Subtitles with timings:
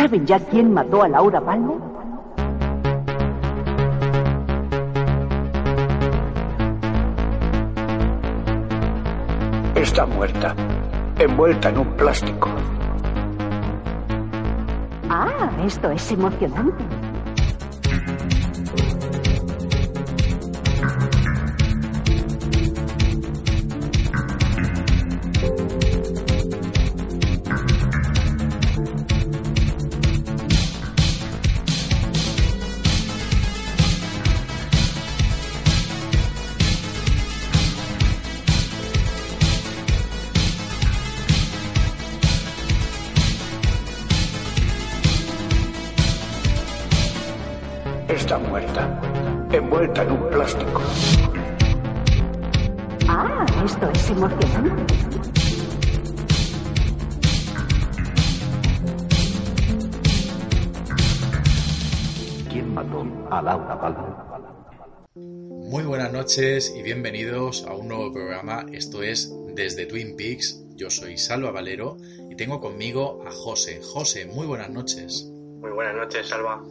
[0.00, 1.76] ¿Saben ya quién mató a Laura Palmer?
[9.74, 10.54] Está muerta,
[11.18, 12.48] envuelta en un plástico.
[15.10, 16.99] Ah, esto es emocionante.
[54.10, 54.20] ¿Quién
[62.74, 64.10] mató a Laura Palmer?
[65.14, 68.66] Muy buenas noches y bienvenidos a un nuevo programa.
[68.72, 70.60] Esto es Desde Twin Peaks.
[70.74, 71.96] Yo soy Salva Valero
[72.28, 73.80] y tengo conmigo a José.
[73.80, 75.30] José, muy buenas noches.
[75.60, 76.64] Muy buenas noches, Salva.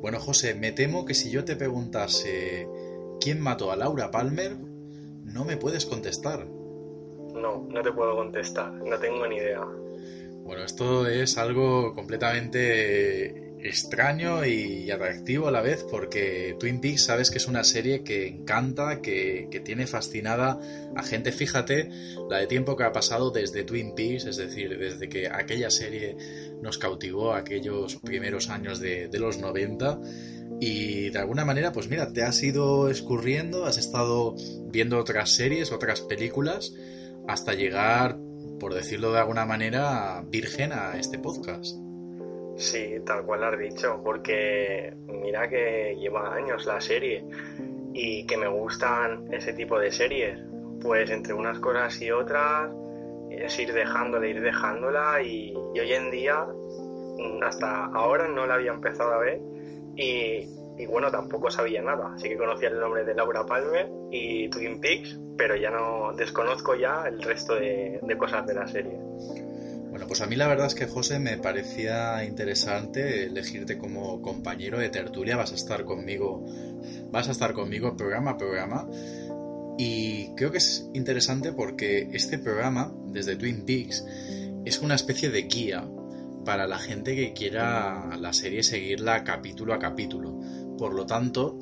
[0.00, 2.68] Bueno, José, me temo que si yo te preguntase
[3.20, 4.56] quién mató a Laura Palmer,
[5.24, 6.53] no me puedes contestar.
[7.34, 9.60] No, no te puedo contestar, no tengo ni idea.
[10.44, 17.30] Bueno, esto es algo completamente extraño y atractivo a la vez porque Twin Peaks sabes
[17.30, 20.60] que es una serie que encanta, que, que, tiene fascinada
[20.94, 21.32] a gente.
[21.32, 21.88] Fíjate
[22.28, 26.16] la de tiempo que ha pasado desde Twin Peaks, es decir, desde que aquella serie
[26.60, 29.98] nos cautivó aquellos primeros años de, de los 90
[30.60, 34.34] y de alguna manera, pues mira, te has ido escurriendo, has estado
[34.66, 36.74] viendo otras series, otras películas,
[37.26, 38.16] hasta llegar,
[38.60, 41.76] por decirlo de alguna manera, virgen a este podcast.
[42.56, 47.24] Sí, tal cual has dicho, porque mira que lleva años la serie
[47.92, 50.38] y que me gustan ese tipo de series.
[50.80, 52.70] Pues entre unas cosas y otras
[53.30, 56.46] es ir dejándola, ir dejándola y, y hoy en día
[57.42, 59.40] hasta ahora no la había empezado a ver
[59.96, 62.14] y, y, bueno, tampoco sabía nada.
[62.14, 66.74] Así que conocía el nombre de Laura Palmer y Twin Peaks, pero ya no desconozco
[66.74, 68.98] ya el resto de, de cosas de la serie.
[69.94, 74.78] Bueno, pues a mí la verdad es que José me parecía interesante elegirte como compañero
[74.78, 75.36] de tertulia.
[75.36, 76.44] Vas a estar conmigo,
[77.12, 78.88] vas a estar conmigo programa a programa.
[79.78, 84.04] Y creo que es interesante porque este programa, desde Twin Peaks,
[84.64, 85.84] es una especie de guía
[86.44, 90.40] para la gente que quiera la serie seguirla capítulo a capítulo.
[90.78, 91.58] Por lo tanto,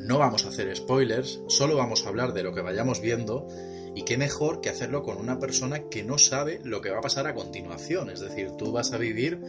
[0.00, 3.46] no vamos a hacer spoilers, solo vamos a hablar de lo que vayamos viendo
[3.94, 7.02] y qué mejor que hacerlo con una persona que no sabe lo que va a
[7.02, 8.10] pasar a continuación.
[8.10, 9.40] Es decir, tú vas a vivir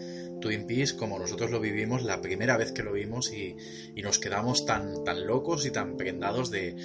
[0.41, 3.55] Twin Peaks como nosotros lo vivimos la primera vez que lo vimos y,
[4.01, 6.75] nos quedamos tan, tan locos y tan prendados de,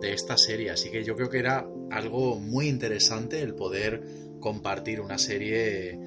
[0.00, 0.70] de esta serie.
[0.70, 4.02] Así que yo creo que era algo muy interesante el poder
[4.40, 5.98] compartir una serie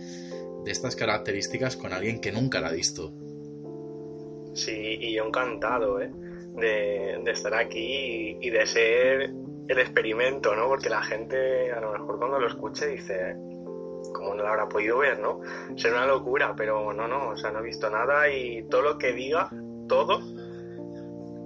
[0.64, 3.21] de estas características con alguien que nunca la ha visto.
[4.54, 6.12] Sí, y yo encantado ¿eh?
[6.56, 9.34] de, estar aquí y, y de ser
[9.68, 10.68] el experimento, ¿no?
[10.68, 13.36] Porque la gente a lo mejor cuando lo escuche dice,
[14.14, 15.40] como no lo habrá podido ver, ¿no?
[15.76, 18.98] Será una locura, pero no, no, o sea, no he visto nada y todo lo
[18.98, 19.50] que diga,
[19.88, 20.20] todo,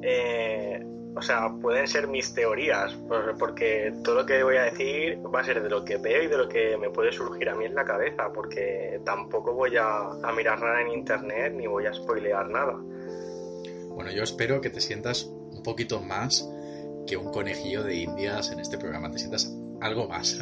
[0.01, 0.83] eh,
[1.15, 2.93] o sea, pueden ser mis teorías,
[3.39, 6.27] porque todo lo que voy a decir va a ser de lo que veo y
[6.27, 10.09] de lo que me puede surgir a mí en la cabeza, porque tampoco voy a,
[10.21, 12.73] a mirar nada en internet ni voy a spoilear nada.
[13.89, 16.49] Bueno, yo espero que te sientas un poquito más
[17.07, 19.09] que un conejillo de indias en este programa.
[19.09, 20.37] Te sientas algo más.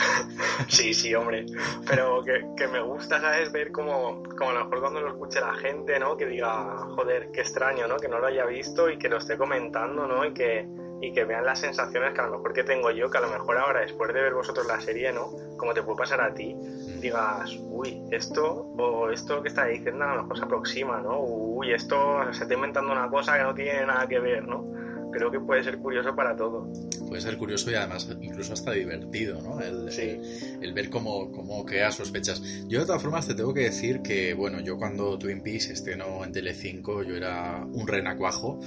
[0.68, 1.46] sí, sí, hombre.
[1.88, 3.52] Pero que, que, me gusta, ¿sabes?
[3.52, 6.16] Ver como, como a lo mejor cuando lo escuche la gente, ¿no?
[6.16, 7.96] Que diga, joder, qué extraño, ¿no?
[7.96, 10.24] Que no lo haya visto y que lo esté comentando, ¿no?
[10.24, 10.68] Y que,
[11.00, 13.28] y que vean las sensaciones que a lo mejor que tengo yo, que a lo
[13.28, 15.30] mejor ahora, después de ver vosotros la serie, ¿no?
[15.56, 16.56] Como te puede pasar a ti,
[17.00, 21.20] digas, uy, esto o esto que está diciendo a lo mejor se aproxima, ¿no?
[21.20, 24.77] Uy, esto se está inventando una cosa que no tiene nada que ver, ¿no?
[25.10, 26.70] Creo que puede ser curioso para todo.
[27.08, 29.60] Puede ser curioso y además incluso hasta divertido, ¿no?
[29.60, 30.02] El, sí.
[30.02, 32.42] el, el ver cómo, cómo crea sospechas.
[32.68, 36.24] Yo de todas formas te tengo que decir que, bueno, yo cuando Twin Peaks estrenó
[36.24, 38.60] en Telecinco, yo era un renacuajo,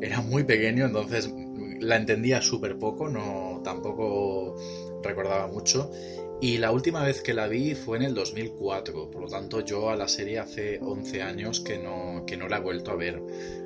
[0.00, 1.32] era muy pequeño, entonces
[1.80, 4.56] la entendía súper poco, no tampoco
[5.02, 5.90] recordaba mucho.
[6.40, 9.90] Y la última vez que la vi fue en el 2004, por lo tanto yo
[9.90, 13.20] a la serie hace 11 años que no, que no la he vuelto a ver,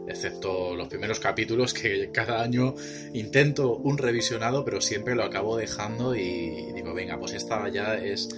[0.08, 2.74] excepto los primeros capítulos que cada año
[3.12, 8.30] intento un revisionado, pero siempre lo acabo dejando y digo, venga, pues esta ya es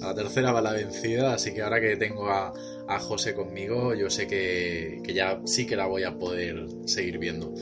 [0.00, 2.52] a la tercera va la vencida, así que ahora que tengo a,
[2.86, 7.18] a José conmigo, yo sé que, que, ya sí que la voy a poder seguir
[7.18, 7.52] viendo.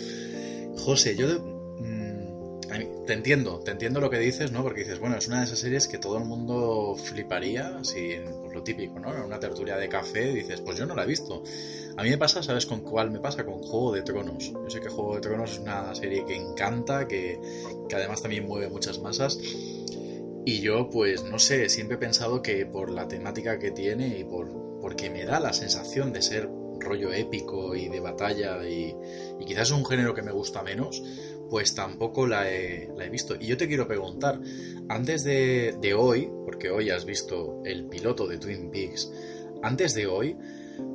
[0.76, 1.57] José, yo
[3.06, 4.62] te entiendo, te entiendo lo que dices, ¿no?
[4.62, 8.52] Porque dices, bueno, es una de esas series que todo el mundo fliparía, si, pues
[8.52, 9.14] lo típico, ¿no?
[9.14, 11.42] En una tertulia de café dices, pues yo no la he visto.
[11.96, 13.44] A mí me pasa, ¿sabes con cuál me pasa?
[13.44, 14.52] Con Juego de Tronos.
[14.52, 17.40] Yo sé que Juego de Tronos es una serie que encanta, que,
[17.88, 19.38] que además también mueve muchas masas.
[20.44, 24.24] Y yo, pues, no sé, siempre he pensado que por la temática que tiene y
[24.24, 26.48] por, porque me da la sensación de ser
[26.80, 28.94] rollo épico y de batalla y,
[29.40, 31.02] y quizás es un género que me gusta menos,
[31.50, 33.36] pues tampoco la he, la he visto.
[33.38, 34.40] Y yo te quiero preguntar,
[34.88, 39.12] antes de, hoy, porque hoy has visto el piloto de Twin Peaks,
[39.62, 40.36] antes de hoy,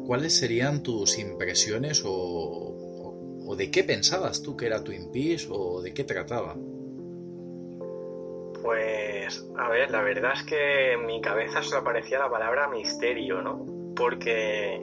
[0.05, 5.47] ¿cuáles serían tus impresiones o, o, o de qué pensabas tú que era Twin Peaks
[5.49, 6.55] o de qué trataba?
[8.61, 13.41] Pues, a ver, la verdad es que en mi cabeza solo aparecía la palabra misterio,
[13.41, 13.65] ¿no?
[13.93, 14.81] Porque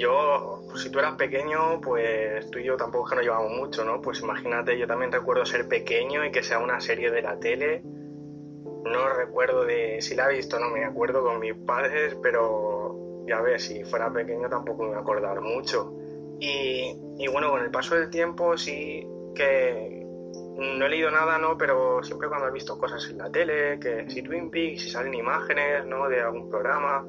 [0.00, 3.84] yo, si tú eras pequeño, pues tú y yo tampoco es que nos llevamos mucho,
[3.84, 4.00] ¿no?
[4.00, 7.82] Pues imagínate, yo también recuerdo ser pequeño y que sea una serie de la tele.
[7.84, 13.42] No recuerdo de si la he visto, no me acuerdo con mis padres, pero ya
[13.42, 15.92] ves, si fuera pequeño tampoco me voy a acordar mucho.
[16.40, 20.00] Y, y bueno, con el paso del tiempo sí que
[20.56, 21.58] no he leído nada, ¿no?
[21.58, 25.12] Pero siempre cuando he visto cosas en la tele, que si Twin Peaks, si salen
[25.12, 26.08] imágenes, ¿no?
[26.08, 27.06] De algún programa,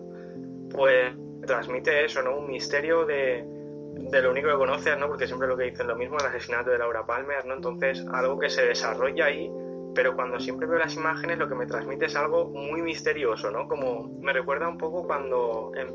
[0.69, 1.15] pues
[1.45, 2.37] transmite eso, ¿no?
[2.37, 3.45] Un misterio de,
[3.93, 5.07] de, lo único que conoces, ¿no?
[5.07, 7.55] Porque siempre lo que dicen lo mismo, el asesinato de Laura Palmer, ¿no?
[7.55, 9.51] Entonces, algo que se desarrolla ahí,
[9.93, 13.67] pero cuando siempre veo las imágenes, lo que me transmite es algo muy misterioso, ¿no?
[13.67, 15.87] Como me recuerda un poco cuando en,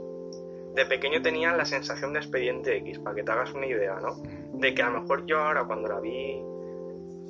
[0.74, 4.22] de pequeño tenía la sensación de expediente X, para que te hagas una idea, ¿no?
[4.52, 6.42] De que a lo mejor yo ahora, cuando la vi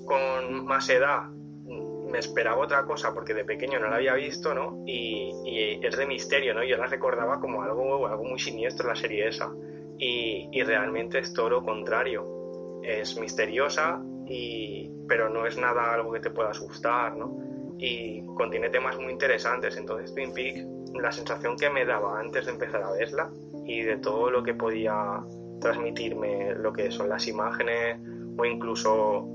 [0.04, 1.28] con más edad,
[2.06, 4.82] me esperaba otra cosa porque de pequeño no la había visto, ¿no?
[4.86, 6.64] Y, es de misterio, ¿no?
[6.64, 9.52] Yo la recordaba como algo, algo muy siniestro la serie esa.
[9.98, 12.80] Y, y, realmente es todo lo contrario.
[12.82, 17.38] Es misteriosa, y, pero no es nada algo que te pueda asustar, ¿no?
[17.78, 19.76] Y contiene temas muy interesantes.
[19.76, 23.30] Entonces Twin Peaks, la sensación que me daba antes de empezar a verla
[23.64, 25.20] y de todo lo que podía
[25.60, 27.98] transmitirme, lo que son las imágenes
[28.38, 29.28] o incluso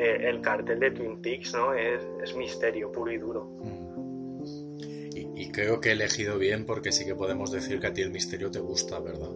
[0.00, 1.74] eh, el cartel de Twin Peaks, ¿no?
[1.74, 3.44] Es, es misterio puro y duro.
[3.62, 4.40] Mm.
[5.14, 8.00] Y, y, creo que he elegido bien porque sí que podemos decir que a ti
[8.00, 9.28] el misterio te gusta, ¿verdad?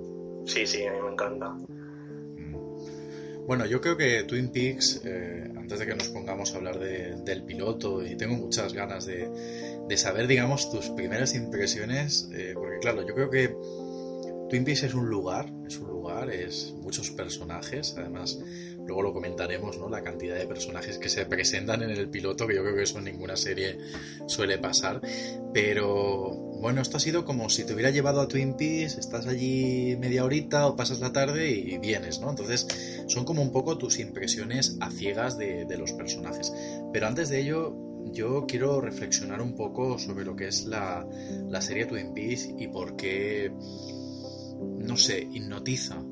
[0.47, 1.51] Sí, sí, a mí me encanta.
[1.51, 3.47] Mm.
[3.47, 7.17] Bueno, yo creo que Twin Peaks, eh, antes de que nos pongamos a hablar de,
[7.17, 9.29] del piloto, y tengo muchas ganas de,
[9.87, 13.55] de, saber, digamos, tus primeras impresiones, eh, porque claro, yo creo que
[14.55, 18.39] Twin Peaks es un lugar, es un lugar, es muchos personajes, además
[18.87, 19.89] luego lo comentaremos, ¿no?
[19.89, 22.99] La cantidad de personajes que se presentan en el piloto, que yo creo que eso
[22.99, 23.79] en ninguna serie
[24.29, 25.01] suele pasar.
[25.53, 26.31] Pero
[26.61, 30.25] bueno, esto ha sido como si te hubiera llevado a Twin Peaks, estás allí media
[30.25, 32.31] horita o pasas la tarde y vienes, ¿no?
[32.31, 32.69] Entonces
[33.09, 36.53] son como un poco tus impresiones a ciegas de, de los personajes.
[36.93, 37.77] Pero antes de ello,
[38.13, 41.05] yo quiero reflexionar un poco sobre lo que es la,
[41.49, 43.53] la serie Twin Peaks y por qué,
[44.61, 46.03] no sé, hipnotiza.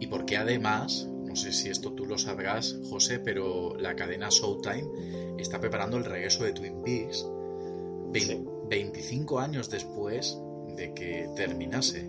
[0.00, 4.28] Y por qué además no sé si esto tú lo sabrás, José, pero la cadena
[4.30, 7.26] Showtime está preparando el regreso de Twin Peaks
[8.12, 8.44] 20, sí.
[8.70, 10.38] 25 años después
[10.76, 12.02] de que terminase.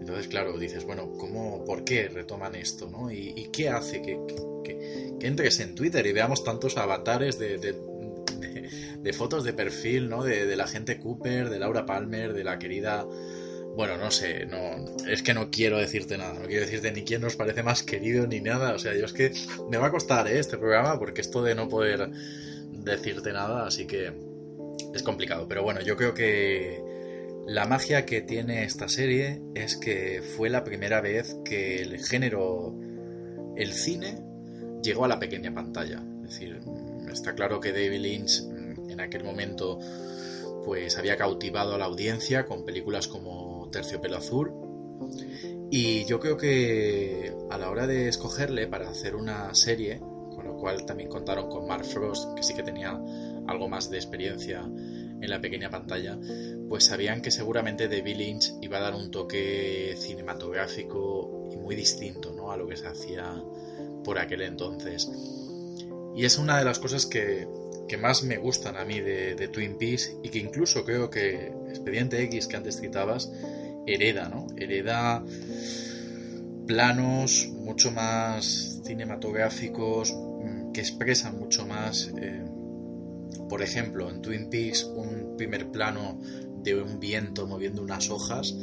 [0.00, 2.90] Entonces, claro, dices, bueno, ¿cómo, ¿por qué retoman esto?
[2.90, 3.10] ¿no?
[3.10, 7.56] ¿Y, y qué hace que, que, que, entres en Twitter y veamos tantos avatares de,
[7.56, 10.24] de, de, de fotos de perfil, ¿no?
[10.24, 13.06] De, la gente Cooper, de Laura Palmer, de la querida
[13.76, 17.22] bueno, no sé, no, es que no quiero decirte nada, no quiero decirte ni quién
[17.22, 19.32] nos parece más querido ni nada, o sea, yo es que
[19.70, 20.38] me va a costar ¿eh?
[20.38, 22.10] este programa porque esto de no poder
[22.70, 24.12] decirte nada, así que
[24.94, 26.82] es complicado, pero bueno, yo creo que
[27.46, 32.74] la magia que tiene esta serie es que fue la primera vez que el género,
[33.56, 34.18] el cine,
[34.82, 36.60] llegó a la pequeña pantalla, es decir,
[37.10, 38.42] está claro que David Lynch
[38.88, 39.78] en aquel momento
[40.64, 44.52] pues había cautivado a la audiencia con películas como Terciopelo Azul.
[45.70, 50.56] Y yo creo que a la hora de escogerle para hacer una serie, con lo
[50.56, 53.00] cual también contaron con Mark Frost, que sí que tenía
[53.46, 56.18] algo más de experiencia en la pequeña pantalla,
[56.68, 62.32] pues sabían que seguramente David Lynch iba a dar un toque cinematográfico y muy distinto
[62.32, 62.50] ¿no?
[62.52, 63.42] a lo que se hacía
[64.02, 65.10] por aquel entonces.
[66.16, 67.46] Y es una de las cosas que,
[67.90, 72.22] que más me gustan a mí de, Twin Peaks y que incluso creo que Expediente
[72.22, 73.32] X que antes citabas
[73.84, 74.46] hereda, ¿no?
[74.56, 75.24] Hereda
[76.68, 80.14] planos mucho más cinematográficos
[80.72, 82.44] que expresan mucho más eh,
[83.48, 86.20] por ejemplo, en Twin Peaks un primer plano
[86.62, 88.54] de un viento moviendo unas hojas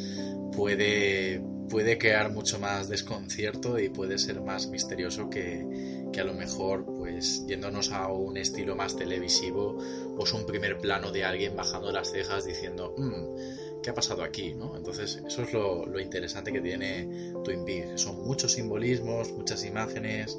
[0.56, 5.66] puede, puede crear mucho más desconcierto y puede ser más misterioso que,
[6.12, 9.78] que a lo mejor pues yéndonos a un estilo más televisivo
[10.16, 14.54] pues un primer plano de alguien bajando las cejas diciendo mm, ¿qué ha pasado aquí?
[14.54, 14.76] ¿no?
[14.76, 20.38] Entonces eso es lo, lo interesante que tiene Twin Peaks son muchos simbolismos, muchas imágenes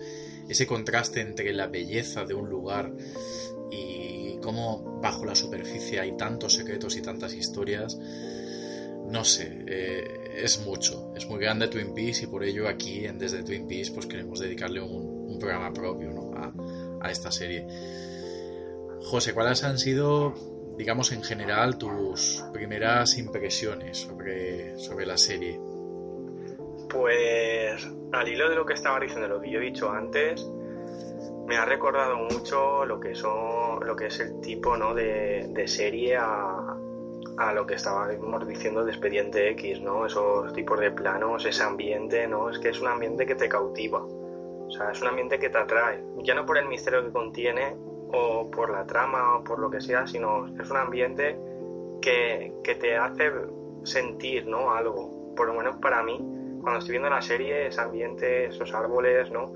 [0.48, 2.92] ese contraste entre la belleza de un lugar
[3.70, 7.98] y cómo bajo la superficie hay tantos secretos y tantas historias
[9.08, 13.18] no sé, eh, es mucho, es muy grande Twin Peaks y por ello aquí en
[13.18, 15.07] Desde Twin Peaks pues queremos dedicarle un,
[15.38, 16.32] programa propio ¿no?
[16.36, 17.66] a, a, esta serie.
[19.02, 20.34] José, ¿cuáles han sido,
[20.76, 25.60] digamos en general, tus primeras impresiones sobre, sobre la serie?
[26.88, 30.48] Pues al hilo de lo que estaba diciendo, lo que yo he dicho antes,
[31.46, 34.94] me ha recordado mucho lo que son, lo que es el tipo ¿no?
[34.94, 36.78] de, de serie a,
[37.38, 40.06] a lo que estábamos diciendo de Expediente X, ¿no?
[40.06, 42.50] Esos tipos de planos, ese ambiente, ¿no?
[42.50, 44.04] Es que es un ambiente que te cautiva.
[44.68, 46.04] O sea, es un ambiente que te atrae.
[46.18, 47.74] Ya no por el misterio que contiene
[48.12, 51.38] o por la trama o por lo que sea, sino es un ambiente
[52.00, 53.32] que, que te hace
[53.84, 54.72] sentir, ¿no?
[54.72, 55.34] Algo.
[55.34, 56.18] Por lo menos para mí,
[56.60, 59.52] cuando estoy viendo la serie, ese ambiente, esos árboles, ¿no?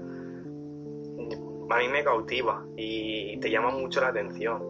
[1.70, 4.62] A mí me cautiva y te llama mucho la atención.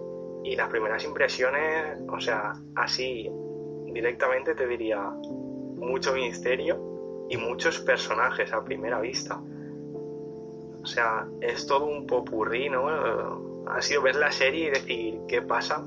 [0.44, 3.30] Y las primeras impresiones, o sea, así
[3.92, 9.40] directamente te diría mucho misterio y muchos personajes a primera vista.
[10.83, 12.89] O sea, es todo un popurrí, ¿no?
[13.69, 15.87] Ha sido ver la serie y decir, ¿qué pasa?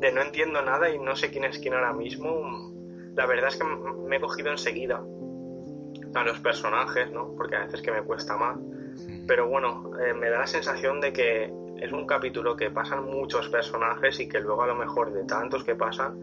[0.00, 2.72] De no entiendo nada y no sé quién es quién ahora mismo.
[3.16, 5.02] La verdad es que me he cogido enseguida
[6.14, 7.34] a los personajes, ¿no?
[7.36, 8.58] Porque a veces que me cuesta más.
[9.26, 13.48] Pero bueno, eh, me da la sensación de que es un capítulo que pasan muchos
[13.48, 16.18] personajes y que luego a lo mejor de tantos que pasan,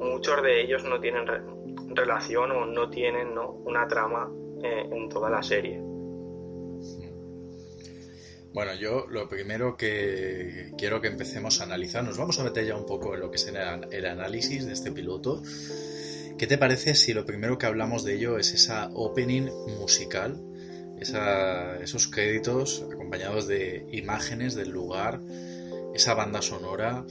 [0.00, 1.26] muchos de ellos no tienen
[1.94, 3.50] relación o no tienen ¿no?
[3.64, 4.30] una trama
[4.62, 5.89] eh, en toda la serie.
[8.52, 12.76] Bueno, yo lo primero que quiero que empecemos a analizar, nos vamos a meter ya
[12.76, 15.42] un poco en lo que es el análisis de este piloto.
[16.36, 20.40] ¿Qué te parece si lo primero que hablamos de ello es esa opening musical
[21.00, 25.20] esos créditos acompañados de imágenes del lugar,
[25.94, 27.04] esa banda sonora,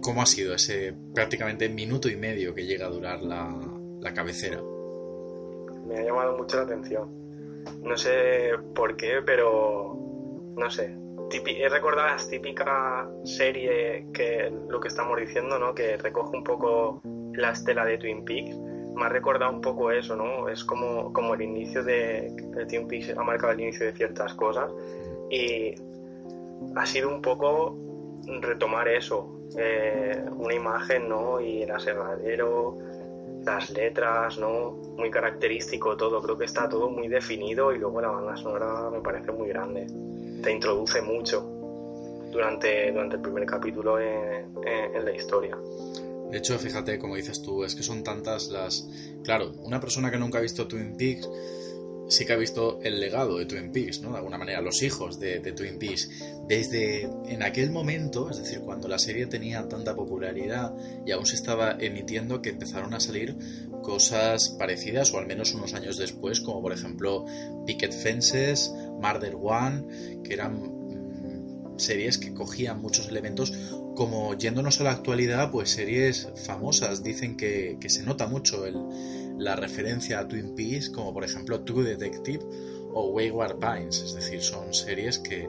[0.00, 3.58] ¿cómo ha sido ese prácticamente minuto y medio que llega a durar la,
[4.00, 4.62] la cabecera?
[5.86, 7.20] Me ha llamado mucho la atención.
[7.82, 10.09] No sé por qué, pero
[10.56, 10.96] no sé.
[11.32, 15.74] He recordado la típica serie que lo que estamos diciendo, ¿no?
[15.74, 17.00] Que recoge un poco
[17.34, 18.56] la estela de Twin Peaks
[19.00, 20.48] me ha recordado un poco eso, ¿no?
[20.48, 22.26] Es como, como el inicio de...
[22.56, 24.70] El Team Peaks ha marcado el inicio de ciertas cosas
[25.30, 25.74] y
[26.76, 27.76] ha sido un poco
[28.40, 31.40] retomar eso, eh, una imagen, ¿no?
[31.40, 32.76] Y el aserradero,
[33.44, 34.72] las letras, ¿no?
[34.98, 39.00] Muy característico todo, creo que está todo muy definido y luego la banda sonora me
[39.00, 39.86] parece muy grande,
[40.42, 41.42] te introduce mucho
[42.30, 45.56] durante, durante el primer capítulo en, en la historia.
[46.30, 48.88] De hecho, fíjate, como dices tú, es que son tantas las...
[49.24, 51.28] Claro, una persona que nunca ha visto Twin Peaks
[52.10, 54.10] sí que ha visto el legado de Twin Peaks, ¿no?
[54.10, 56.10] De alguna manera, los hijos de, Twin Peaks.
[56.46, 60.74] Desde en aquel momento, es decir, cuando la serie tenía tanta popularidad
[61.06, 63.36] y aún se estaba emitiendo, que empezaron a salir
[63.82, 67.24] cosas parecidas, o al menos unos años después, como por ejemplo
[67.64, 73.52] Picket Fences, Murder One, que eran mm, series que cogían muchos elementos
[73.96, 77.02] como yéndonos a la actualidad, pues series famosas.
[77.02, 78.64] Dicen que, se nota mucho
[79.38, 82.40] la referencia a Twin Peaks, como por ejemplo True Detective
[82.92, 85.48] o Wayward Pines, es decir, son series que,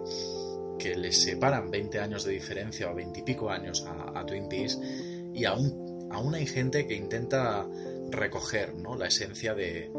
[0.77, 4.79] que les separan 20 años de diferencia o 20 y pico años a, Twin Peaks.
[5.33, 7.67] Y aún, aún hay gente que intenta
[8.11, 8.95] recoger ¿no?
[8.95, 9.91] la esencia de,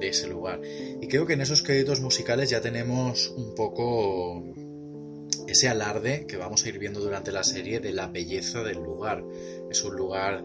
[0.00, 0.60] ese lugar.
[1.00, 4.42] Y creo que en esos créditos musicales ya tenemos un poco
[5.46, 9.22] ese alarde que vamos a ir viendo durante la serie de la belleza del lugar.
[9.70, 10.44] Es un lugar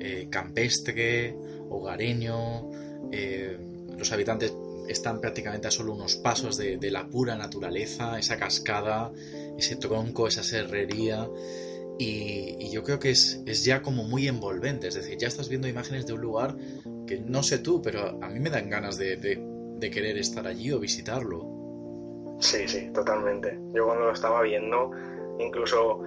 [0.00, 1.36] eh, campestre,
[1.68, 2.70] hogareño,
[3.12, 3.58] eh,
[3.96, 4.52] los habitantes
[4.88, 9.12] están prácticamente a solo unos pasos de, la pura naturaleza, esa cascada,
[9.56, 11.28] ese tronco, esa serrería.
[12.02, 16.06] Y, yo creo que es, ya como muy envolvente, es decir, ya estás viendo imágenes
[16.06, 16.56] de un lugar
[17.06, 20.78] que no sé tú, pero a mí me dan ganas de querer estar allí o
[20.78, 21.50] visitarlo.
[22.40, 23.58] Sí, sí, totalmente.
[23.74, 24.90] Yo cuando lo estaba viendo,
[25.38, 26.02] incluso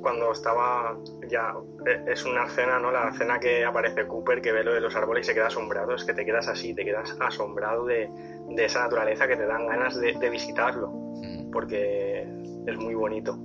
[0.00, 1.54] cuando estaba ya
[1.86, 2.90] e, es una escena, ¿no?
[2.90, 5.94] La escena que aparece Cooper, que ve lo de los árboles y se queda asombrado,
[5.94, 8.08] es que te quedas así, te quedas asombrado de,
[8.56, 11.50] esa naturaleza que te dan ganas de, visitarlo, mm.
[11.50, 12.26] porque
[12.66, 13.38] es muy bonito.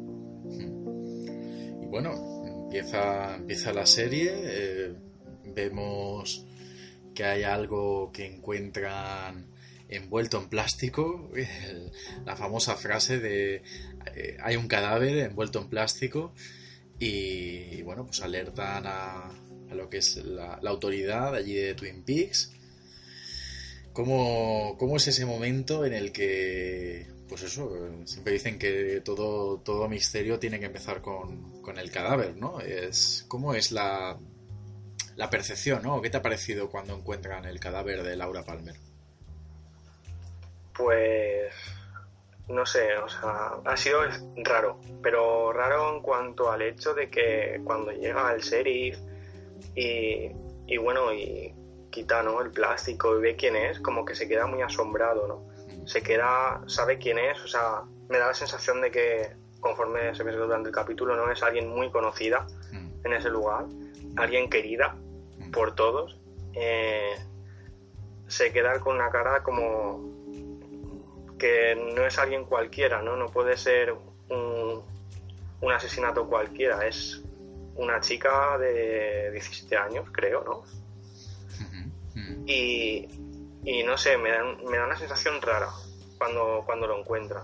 [1.94, 4.96] Bueno, empieza, empieza la serie, eh,
[5.54, 6.44] vemos
[7.14, 9.46] que hay algo que encuentran
[9.90, 11.30] envuelto en plástico,
[12.26, 13.62] la famosa frase de
[14.16, 16.34] eh, hay un cadáver envuelto en plástico
[16.98, 19.30] y, bueno, pues alertan a,
[19.70, 22.54] a lo que es la, la, autoridad allí de Twin Peaks.
[23.94, 27.68] ¿Cómo, ¿Cómo es ese momento en el que pues eso,
[28.06, 32.60] siempre dicen que todo, todo misterio tiene que empezar con, con el cadáver, ¿no?
[32.60, 34.20] Es, ¿Cómo es la,
[35.16, 36.00] la percepción, ¿no?
[36.00, 38.76] ¿Qué te ha parecido cuando encuentran el cadáver de Laura Palmer?
[40.78, 41.52] Pues
[42.50, 44.02] no sé, o sea, ha sido
[44.44, 49.00] raro, pero raro en cuanto al hecho de que cuando llega el sheriff
[49.74, 50.30] y,
[50.68, 51.52] y bueno, y
[51.90, 52.44] quita ¿no?
[52.44, 55.53] el plástico y ve quién es, como que se queda muy asombrado, ¿no?
[55.86, 60.24] Se queda, sabe quién es, o sea, me da la sensación de que conforme se
[60.24, 63.06] ve durante el capítulo, no es alguien muy conocida mm.
[63.06, 63.66] en ese lugar,
[64.18, 64.96] alguien querida
[65.38, 65.52] mm.
[65.52, 66.20] por todos.
[66.54, 67.16] Eh,
[68.28, 70.12] se queda con una cara como
[71.38, 73.16] que no es alguien cualquiera, ¿no?
[73.16, 73.94] No puede ser
[74.30, 74.84] un,
[75.62, 77.24] un asesinato cualquiera, es
[77.76, 80.64] una chica de 17 años, creo, ¿no?
[82.46, 83.08] Y,
[83.64, 85.70] y, no sé, me da, me da una sensación rara
[86.18, 87.44] cuando, cuando lo encuentra.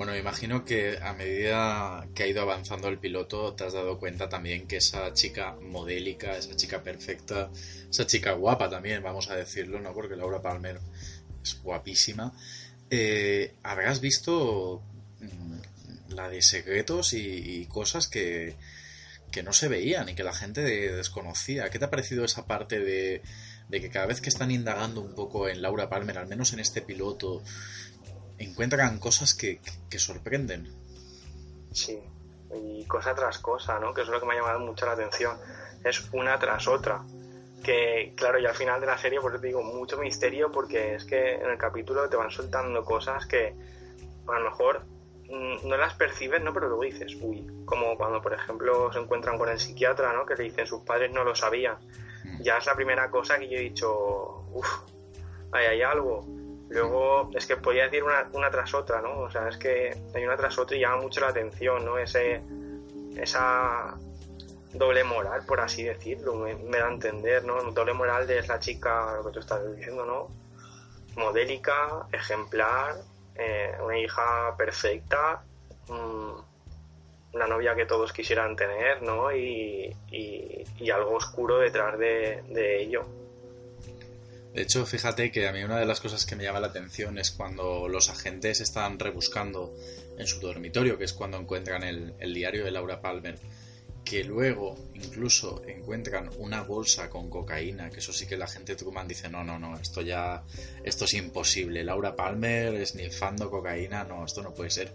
[0.00, 4.30] Bueno, imagino que a medida que ha ido avanzando el piloto te has dado cuenta
[4.30, 7.50] también que esa chica modélica, esa chica perfecta,
[7.90, 9.92] esa chica guapa también, vamos a decirlo, ¿no?
[9.92, 10.80] Porque Laura Palmer
[11.42, 12.32] es guapísima.
[12.88, 14.82] Eh, habrás visto
[15.20, 18.56] mm, la de secretos y, cosas que,
[19.30, 21.70] que, no se veían y que la gente desconocía.
[21.70, 23.22] ¿Qué te ha parecido esa parte de,
[23.70, 26.82] que cada vez que están indagando un poco en Laura Palmer, al menos en este
[26.82, 27.42] piloto,
[28.38, 29.60] encuentran cosas que,
[29.98, 30.72] sorprenden.
[31.72, 31.98] Sí,
[32.54, 33.94] y cosa tras cosa, ¿no?
[33.94, 35.38] Que es lo que me ha llamado mucho la atención.
[35.84, 37.04] Es una tras otra.
[37.62, 40.94] Que, claro, y al final de la serie, por eso te digo, mucho misterio, porque
[40.94, 43.54] es que en el capítulo te van soltando cosas que
[44.26, 44.84] a lo mejor
[45.30, 46.52] no las percibes, ¿no?
[46.52, 50.26] Pero luego dices, uy, como cuando, por ejemplo, se encuentran con el psiquiatra, ¿no?
[50.26, 51.76] Que le dicen sus padres no lo sabían.
[52.24, 52.42] Mm.
[52.42, 54.68] Ya es la primera cosa que yo he dicho, uff,
[55.52, 56.26] ahí hay algo.
[56.68, 59.20] Luego, es que podía decir una, una, tras otra, ¿no?
[59.20, 61.98] O sea, es que hay una tras otra y llama mucho la atención, ¿no?
[61.98, 62.42] Ese,
[63.16, 63.96] esa
[64.72, 67.60] doble moral, por así decirlo, me, da a entender, ¿no?
[67.72, 70.28] Doble moral de es la chica, lo que tú estás diciendo, ¿no?
[71.16, 72.96] Modélica, ejemplar,
[73.36, 75.42] eh, una hija perfecta,
[75.88, 79.34] mm, una novia que todos quisieran tener, ¿no?
[79.34, 79.96] Y,
[80.92, 83.06] algo oscuro detrás de, de ello.
[84.52, 87.16] De hecho, fíjate que a mí una de las cosas que me llama la atención
[87.18, 89.72] es cuando los agentes están rebuscando
[90.18, 93.38] en su dormitorio, que es cuando encuentran el, diario de Laura Palmer,
[94.04, 99.06] que luego incluso encuentran una bolsa con cocaína, que eso sí que la gente Truman
[99.06, 100.42] dice, no, no, no, esto ya,
[100.84, 104.92] esto es imposible, Laura Palmer esnifando cocaína, no, esto no puede ser.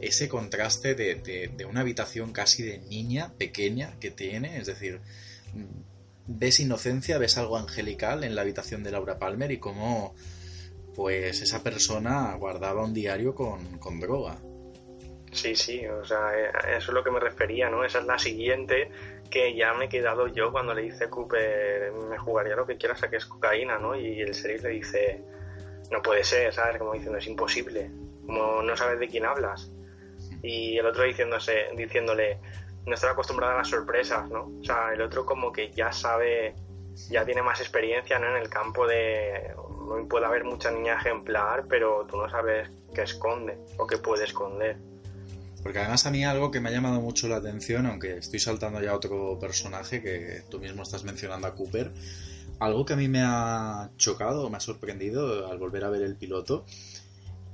[0.00, 1.14] Ese contraste de,
[1.56, 5.00] de una habitación casi de niña pequeña que tiene, es decir,
[6.26, 10.14] ves inocencia, ves algo angelical en la habitación de Laura Palmer y cómo
[10.94, 14.38] pues esa persona guardaba un diario con, con droga.
[15.32, 17.84] Sí, sí, o sea, eh, eso es lo que me refería, ¿no?
[17.84, 18.90] Esa es la siguiente
[19.30, 23.02] que ya me he quedado yo cuando le dice Cooper, me jugaría lo que quieras
[23.04, 23.94] a que es cocaína, ¿no?
[23.94, 25.24] Y el sheriff le dice,
[25.90, 26.78] no puede ser, ¿sabes?
[26.78, 27.90] Como diciendo, es imposible,
[28.26, 29.70] como no sabes de quién hablas.
[30.42, 32.38] Y el otro diciéndose, diciéndole,
[32.86, 34.50] no estar acostumbrado a las sorpresas, ¿no?
[34.60, 36.54] O sea, el otro como que ya sabe,
[37.08, 38.28] ya tiene más experiencia, ¿no?
[38.30, 39.54] En el campo de,
[40.08, 44.78] puede haber mucha niña ejemplar, pero tú no sabes qué esconde o qué puede esconder.
[45.62, 48.80] Porque además a mí algo que me ha llamado mucho la atención, aunque estoy saltando
[48.80, 51.92] ya a otro personaje que tú mismo estás mencionando a Cooper,
[52.60, 56.16] algo que a mí me ha chocado, me ha sorprendido al volver a ver el
[56.16, 56.64] piloto,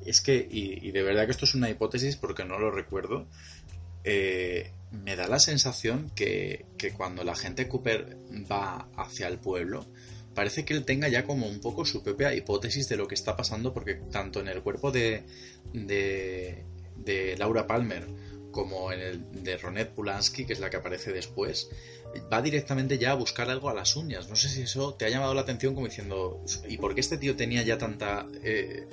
[0.04, 3.26] es que, y, de verdad que esto es una hipótesis porque no lo recuerdo,
[4.04, 6.64] eh, me da la sensación que,
[6.96, 8.16] cuando la gente Cooper
[8.50, 9.84] va hacia el pueblo,
[10.34, 13.36] parece que él tenga ya como un poco su propia hipótesis de lo que está
[13.36, 15.24] pasando, porque tanto en el cuerpo de,
[15.72, 16.64] de,
[17.38, 18.06] Laura Palmer
[18.56, 21.68] como en el de Ronette Pulansky, que es la que aparece después,
[22.32, 24.30] va directamente ya a buscar algo a las uñas.
[24.30, 27.18] No sé si eso te ha llamado la atención como diciendo, ¿y por qué este
[27.18, 28.26] tío tenía ya tanta...
[28.42, 28.88] Eh,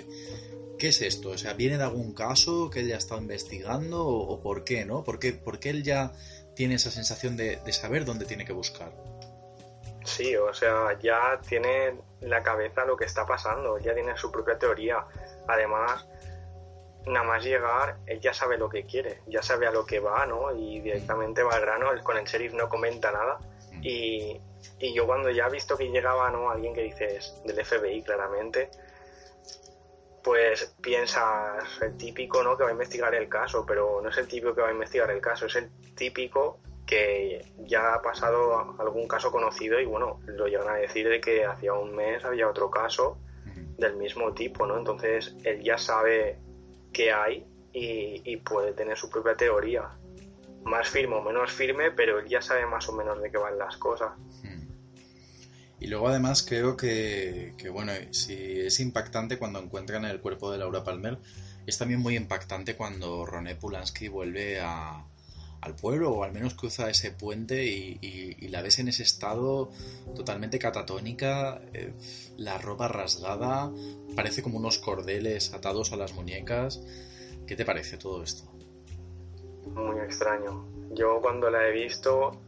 [0.77, 1.29] ¿Qué es esto?
[1.29, 5.05] O sea, ¿viene de algún caso que él ya está investigando o, por qué, no?
[5.05, 5.39] ¿Por qué,
[5.69, 6.11] él ya
[6.55, 8.91] tiene esa sensación de, saber dónde tiene que buscar?
[10.03, 14.59] Sí, o sea, ya tiene la cabeza lo que está pasando, ya tiene su propia
[14.59, 15.05] teoría.
[15.47, 16.05] Además,
[17.05, 20.25] nada más llegar, él ya sabe lo que quiere, ya sabe a lo que va,
[20.25, 20.55] ¿no?
[20.55, 23.39] Y directamente va al grano, él con el sheriff no comenta nada.
[23.81, 24.39] Y,
[24.79, 26.49] y yo cuando ya he visto que llegaba, ¿no?
[26.49, 28.69] Alguien que dices del FBI claramente,
[30.23, 32.55] pues piensas el típico, ¿no?
[32.55, 35.11] Que va a investigar el caso, pero no es el típico que va a investigar
[35.11, 40.47] el caso, es el típico que ya ha pasado algún caso conocido y bueno, lo
[40.47, 43.17] llegan a decir de que hacía un mes había otro caso
[43.77, 44.77] del mismo tipo, ¿no?
[44.77, 46.39] Entonces él ya sabe
[46.93, 49.89] qué hay y, puede tener su propia teoría.
[50.63, 53.58] Más firme o menos firme, pero él ya sabe más o menos de qué van
[53.58, 54.12] las cosas.
[55.79, 60.60] Y luego además creo que, que, bueno, si es impactante cuando encuentran el cuerpo de
[60.60, 61.17] Laura Palmer,
[61.67, 65.06] es también muy impactante cuando Roné Pulansky vuelve a,
[65.63, 69.71] al pueblo o al menos cruza ese puente y, la ves en ese estado
[70.15, 71.91] totalmente catatónica, eh,
[72.38, 73.71] la ropa rasgada,
[74.15, 76.84] parece como unos cordeles atados a las muñecas.
[77.47, 78.43] ¿Qué te parece todo esto?
[79.73, 80.67] Muy extraño.
[80.91, 82.39] Yo cuando la he visto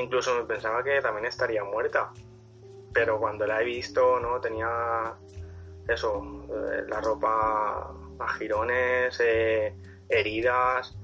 [0.00, 2.12] incluso me pensaba que también estaría muerta,
[2.92, 5.14] pero cuando la he visto no tenía
[5.88, 9.74] eso, eh, la ropa a jirones, eh,
[10.08, 10.96] heridas,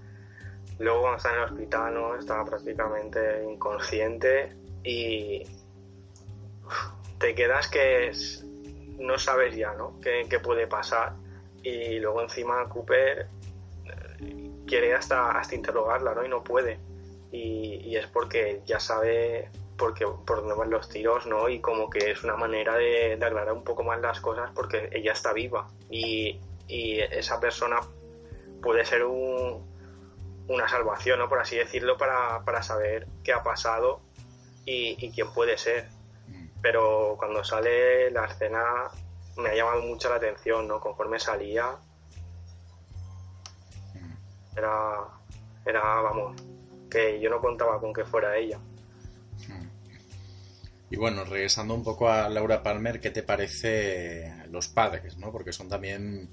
[0.78, 2.14] Luego cuando está en el hospital, ¿no?
[2.14, 4.52] Estaba prácticamente inconsciente
[4.84, 5.44] y
[7.18, 8.12] te quedas que
[8.98, 10.00] no sabes ya, ¿no?
[10.00, 11.14] ¿Qué, puede pasar?
[11.62, 13.26] Y luego encima Cooper
[14.20, 16.24] eh, quiere hasta, hasta interrogarla, ¿no?
[16.24, 16.78] Y no puede.
[17.32, 21.48] Y, es porque ya sabe porque, por dónde van los tiros, ¿no?
[21.48, 25.12] Y como que es una manera de, aclarar un poco más las cosas porque ella
[25.12, 25.68] está viva.
[25.90, 27.80] Y, y esa persona
[28.62, 29.67] puede ser un,
[30.48, 31.28] una salvación, ¿no?
[31.28, 34.00] por así decirlo, para, para saber qué ha pasado
[34.64, 35.88] y, quién puede ser.
[36.60, 38.90] Pero cuando sale la escena
[39.36, 40.80] me ha llamado mucho la atención, ¿no?
[40.80, 41.76] Conforme salía,
[44.56, 45.06] era,
[45.64, 46.42] era, vamos,
[46.90, 48.58] que yo no contaba con que fuera ella.
[50.90, 55.30] Y bueno, regresando un poco a Laura Palmer, ¿qué te parece los padres, no?
[55.30, 56.30] Porque son también...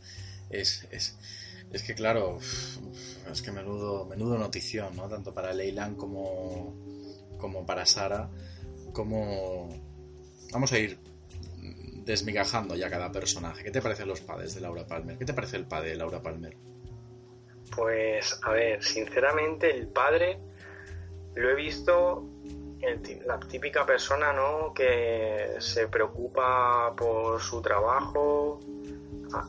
[0.49, 1.17] es, es
[1.83, 2.37] que claro,
[3.31, 5.07] es que menudo, menudo notición, ¿no?
[5.09, 6.75] Tanto para Leyland como,
[7.37, 8.29] como para Sara,
[8.93, 9.69] como...
[10.51, 10.97] Vamos a ir
[12.05, 13.63] desmigajando ya cada personaje.
[13.63, 15.17] ¿Qué te parecen los padres de Laura Palmer?
[15.17, 16.55] ¿Qué te parece el padre de Laura Palmer?
[17.75, 20.39] Pues, a ver, sinceramente el padre
[21.33, 22.29] lo he visto
[23.25, 24.73] la típica persona, ¿no?
[24.73, 28.59] Que se preocupa por su trabajo,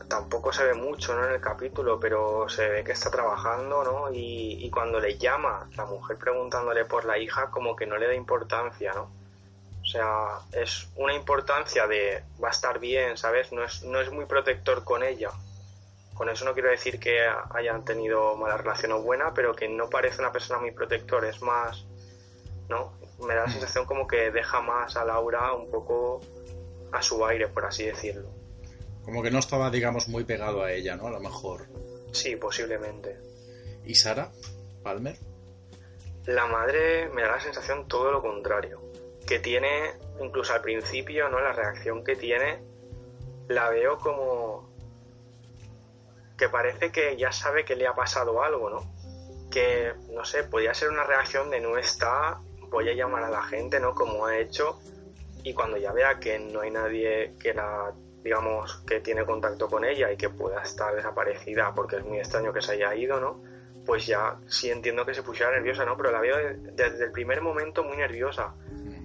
[0.07, 1.25] tampoco se ve mucho ¿no?
[1.25, 4.09] en el capítulo, pero se ve que está trabajando, ¿no?
[4.11, 8.13] Y, cuando le llama la mujer preguntándole por la hija, como que no le da
[8.13, 9.11] importancia, ¿no?
[9.81, 13.51] O sea, es una importancia de va a estar bien, ¿sabes?
[13.51, 15.31] No es, no es muy protector con ella.
[16.13, 19.89] Con eso no quiero decir que hayan tenido mala relación o buena, pero que no
[19.89, 21.85] parece una persona muy protector, es más,
[22.67, 22.93] ¿no?
[23.25, 26.21] Me da la sensación como que deja más a Laura un poco
[26.91, 28.36] a su aire, por así decirlo.
[29.07, 31.07] Como que no estaba, digamos, muy pegado a ella, ¿no?
[31.07, 31.65] A lo mejor.
[32.11, 33.17] Sí, posiblemente.
[33.85, 34.33] ¿Y Sara
[34.83, 35.15] Palmer?
[36.25, 38.81] La madre me da la sensación todo lo contrario.
[39.25, 41.39] Que tiene, incluso al principio, ¿no?
[41.39, 42.59] La reacción que tiene,
[43.47, 44.69] la veo como
[46.37, 48.93] que parece que ya sabe que le ha pasado algo, ¿no?
[49.49, 53.43] Que, no sé, podría ser una reacción de no está, voy a llamar a la
[53.43, 53.95] gente, ¿no?
[53.95, 54.81] Como ha hecho,
[55.43, 57.93] y cuando ya vea que no hay nadie que la
[58.23, 62.53] digamos, que tiene contacto con ella y que pueda estar desaparecida porque es muy extraño
[62.53, 63.41] que se haya ido, ¿no?
[63.85, 65.95] Pues ya sí entiendo que se pusiera nerviosa, ¿no?
[65.95, 66.35] Pero la veo
[66.73, 68.53] desde el primer momento muy nerviosa.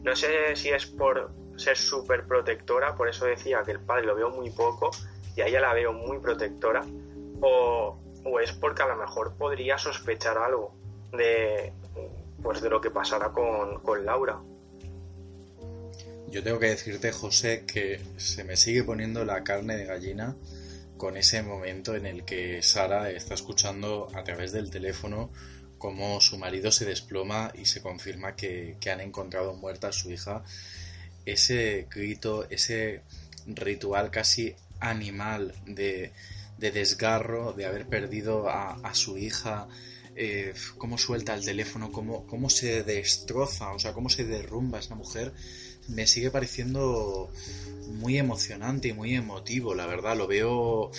[0.03, 4.17] No sé si es por ser súper protectora, por eso decía que el padre lo
[4.17, 4.91] veo muy poco
[5.37, 6.85] y a ella la veo muy protectora,
[7.41, 10.75] o, o es porque a lo mejor podría sospechar algo
[11.13, 11.73] de,
[12.43, 14.41] pues de lo que pasará con, con Laura.
[16.33, 20.35] Yo tengo que decirte, José, que se me sigue poniendo la carne de gallina
[20.97, 25.31] con ese momento en el que Sara está escuchando a través del teléfono
[25.77, 30.43] cómo su marido se desploma y se confirma que, han encontrado muerta a su hija.
[31.27, 33.03] Ese grito, ese
[33.47, 36.13] ritual casi animal de,
[36.57, 39.69] desgarro, de haber perdido a, su hija,
[40.17, 44.95] eh, cómo suelta el teléfono, cómo, cómo se destroza, o sea, cómo se derrumba esa
[44.95, 45.35] mujer,
[45.89, 47.31] me sigue pareciendo
[47.87, 50.91] muy emocionante y muy emotivo, la verdad, lo veo...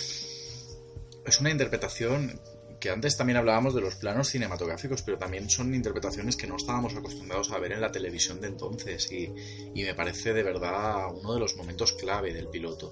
[1.25, 2.39] Es una interpretación
[2.83, 6.93] que antes también hablábamos de los planos cinematográficos, pero también son interpretaciones que no estábamos
[6.93, 9.29] acostumbrados a ver en la televisión de entonces y,
[9.73, 12.91] me parece de verdad uno de los momentos clave del piloto.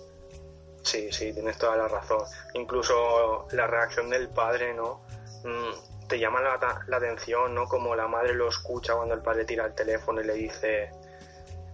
[0.82, 2.22] Sí, sí, tienes toda la razón.
[2.54, 5.02] Incluso la reacción del padre, ¿no?
[5.44, 7.66] Mm, te llama la, la, atención, ¿no?
[7.66, 10.90] Como la madre lo escucha cuando el padre tira el teléfono y le dice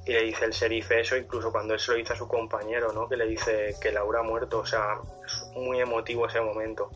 [0.07, 2.93] y le dice el sheriff eso, incluso cuando él se lo dice a su compañero,
[2.93, 3.09] ¿no?
[3.09, 6.89] Que le dice que Laura ha muerto, o sea, es muy emotivo ese momento.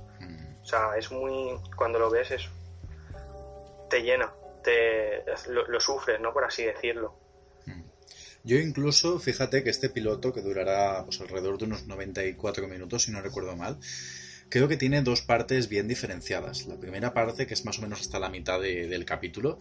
[0.62, 2.48] O sea, es muy cuando lo ves es
[3.90, 4.32] te llena,
[4.64, 6.32] te lo, lo sufres, ¿no?
[6.32, 7.20] Por así decirlo.
[8.44, 13.12] Yo incluso, fíjate que este piloto, que durará pues, alrededor de unos 94 minutos, si
[13.12, 13.78] no recuerdo mal,
[14.50, 16.66] creo que tiene dos partes bien diferenciadas.
[16.66, 19.60] La primera parte, que es más o menos hasta la mitad de, del capítulo,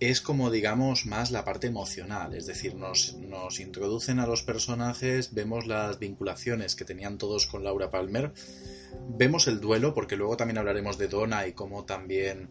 [0.00, 5.34] es como digamos más la parte emocional, es decir, nos, nos introducen a los personajes,
[5.34, 8.32] vemos las vinculaciones que tenían todos con Laura Palmer,
[9.08, 12.48] vemos el duelo, porque luego también hablaremos de Donna y cómo también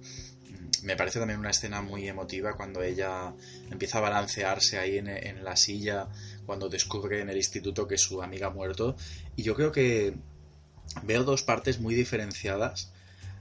[0.84, 3.34] me parece también una escena muy emotiva cuando ella
[3.72, 6.08] empieza a balancearse ahí en, la silla,
[6.46, 8.96] cuando descubre en el instituto que su amiga ha muerto.
[9.36, 10.16] Y yo creo que
[11.04, 12.94] veo dos partes muy diferenciadas.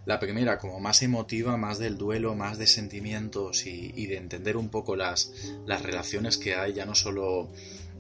[0.07, 4.71] La primera como más emotiva, más del duelo, más de sentimientos y, de entender un
[4.71, 5.33] poco las,
[5.67, 7.51] las relaciones que hay, ya no solo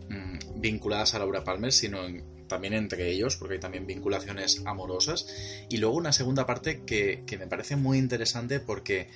[0.08, 2.06] mm, vinculadas a Laura Palmer, sino
[2.46, 5.26] también entre ellos, porque hay también vinculaciones amorosas.
[5.68, 9.08] Y luego una segunda parte que, me parece muy interesante porque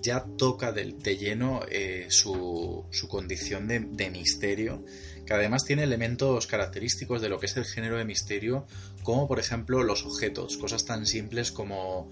[0.00, 4.84] ya toca de, de lleno eh, su, su, condición de, misterio,
[5.26, 8.66] que además tiene elementos característicos de lo que es el género de misterio,
[9.02, 12.08] como por ejemplo los objetos, cosas tan simples como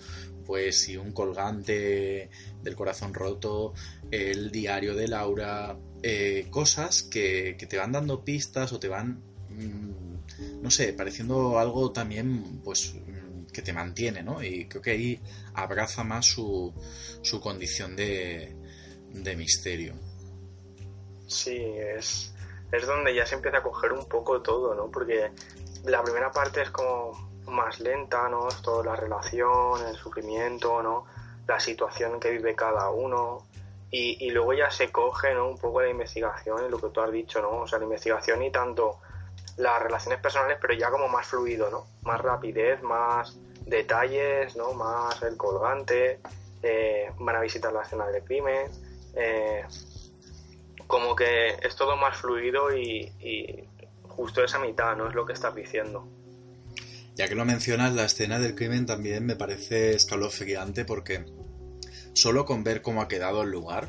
[0.47, 2.31] pues si un colgante
[2.63, 3.75] del corazón roto,
[4.11, 10.63] el diario de Laura, eh, cosas que, te van dando pistas o te van mm,
[10.63, 12.95] no sé, pareciendo algo también, pues,
[13.53, 14.43] que te mantiene, ¿no?
[14.43, 15.21] Y creo que ahí
[15.55, 16.73] abraza más su,
[17.23, 18.57] su condición de,
[19.13, 19.95] de misterio.
[21.27, 21.59] Sí,
[21.97, 22.33] es,
[22.73, 24.91] es donde ya se empieza a coger un poco todo, ¿no?
[24.91, 25.31] Porque
[25.85, 27.13] la primera parte es como
[27.47, 28.49] más lenta, ¿no?
[28.49, 31.05] Es toda la relación, el sufrimiento, ¿no?
[31.47, 33.47] La situación que vive cada uno.
[33.95, 35.51] Y, luego ya se coge, ¿no?
[35.51, 37.51] Un poco la investigación y lo que tú has dicho, ¿no?
[37.61, 39.01] O sea, la investigación y tanto
[39.59, 41.85] las relaciones personales, pero ya como más fluido, ¿no?
[42.01, 44.73] Más rapidez, más detalles, ¿no?
[44.73, 46.21] Más el colgante,
[46.63, 48.71] eh, van a visitar la escena del crimen,
[49.15, 49.63] eh,
[50.93, 53.65] como que es todo más fluido y, y,
[54.03, 55.09] justo esa mitad, ¿no?
[55.09, 56.07] Es lo que estás diciendo.
[57.15, 61.25] Ya que lo mencionas, la escena del crimen también me parece escalofriante porque
[62.13, 63.89] solo con ver cómo ha quedado el lugar,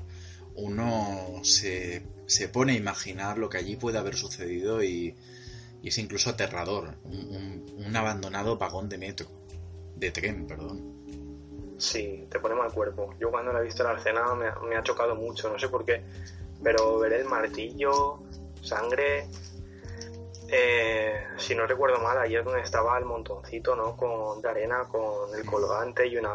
[0.56, 5.14] uno se, se pone a imaginar lo que allí puede haber sucedido y,
[5.82, 9.28] y es incluso aterrador, un, abandonado vagón de metro,
[9.98, 11.76] de tren, perdón.
[11.78, 13.14] Sí, te pone mal cuerpo.
[13.20, 15.84] Yo cuando la he visto en la escena me, ha chocado mucho, no sé por
[15.84, 16.02] qué,
[16.64, 18.24] pero ver el martillo,
[18.62, 19.28] sangre,
[20.48, 23.98] eh, si no recuerdo mal, ayer donde estaba el montoncito, ¿no?
[23.98, 26.34] Con de arena, con el colgante y una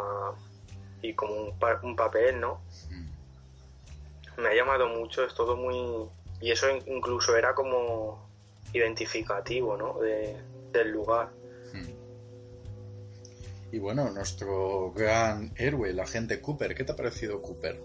[1.00, 2.60] y como un, un papel, ¿no?
[2.90, 4.42] Mm.
[4.42, 6.08] Me ha llamado mucho, es todo muy
[6.40, 8.28] y eso incluso era como
[8.72, 9.98] identificativo ¿no?
[9.98, 10.36] de,
[10.72, 11.30] del lugar.
[11.72, 11.90] Hmm.
[13.72, 17.80] Y bueno, nuestro gran héroe, el agente Cooper, ¿qué te ha parecido Cooper?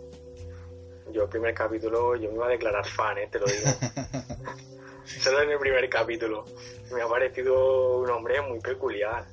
[1.14, 3.30] Yo el primer capítulo, yo me iba a declarar fan, ¿eh?
[3.32, 3.70] te lo digo.
[5.06, 6.46] Solo en el primer capítulo.
[6.92, 9.26] Me ha parecido un hombre muy peculiar.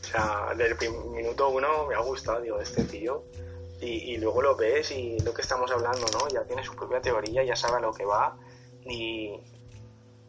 [0.00, 3.24] O sea, desde el minuto uno me ha gustado, digo, este tío.
[3.80, 6.28] Y, y, luego lo ves y lo que estamos hablando, ¿no?
[6.28, 8.38] Ya tiene su propia teoría, ya sabe a lo que va.
[8.86, 9.40] Y,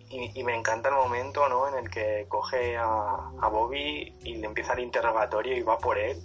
[0.10, 1.68] y, me encanta el momento ¿no?
[1.68, 6.18] en el que coge a, Bobby y le empieza el interrogatorio y va por él.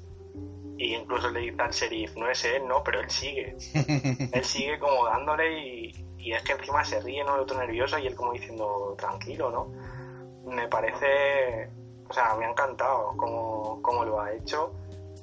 [0.80, 3.54] Y incluso le dice al sheriff, no es él, no, pero él sigue.
[4.32, 7.34] él sigue como dándole y, y, es que encima se ríe, ¿no?
[7.34, 10.50] El otro nervioso y él como diciendo, tranquilo, ¿no?
[10.50, 11.68] Me parece,
[12.08, 14.72] o sea, me ha encantado cómo, cómo lo ha hecho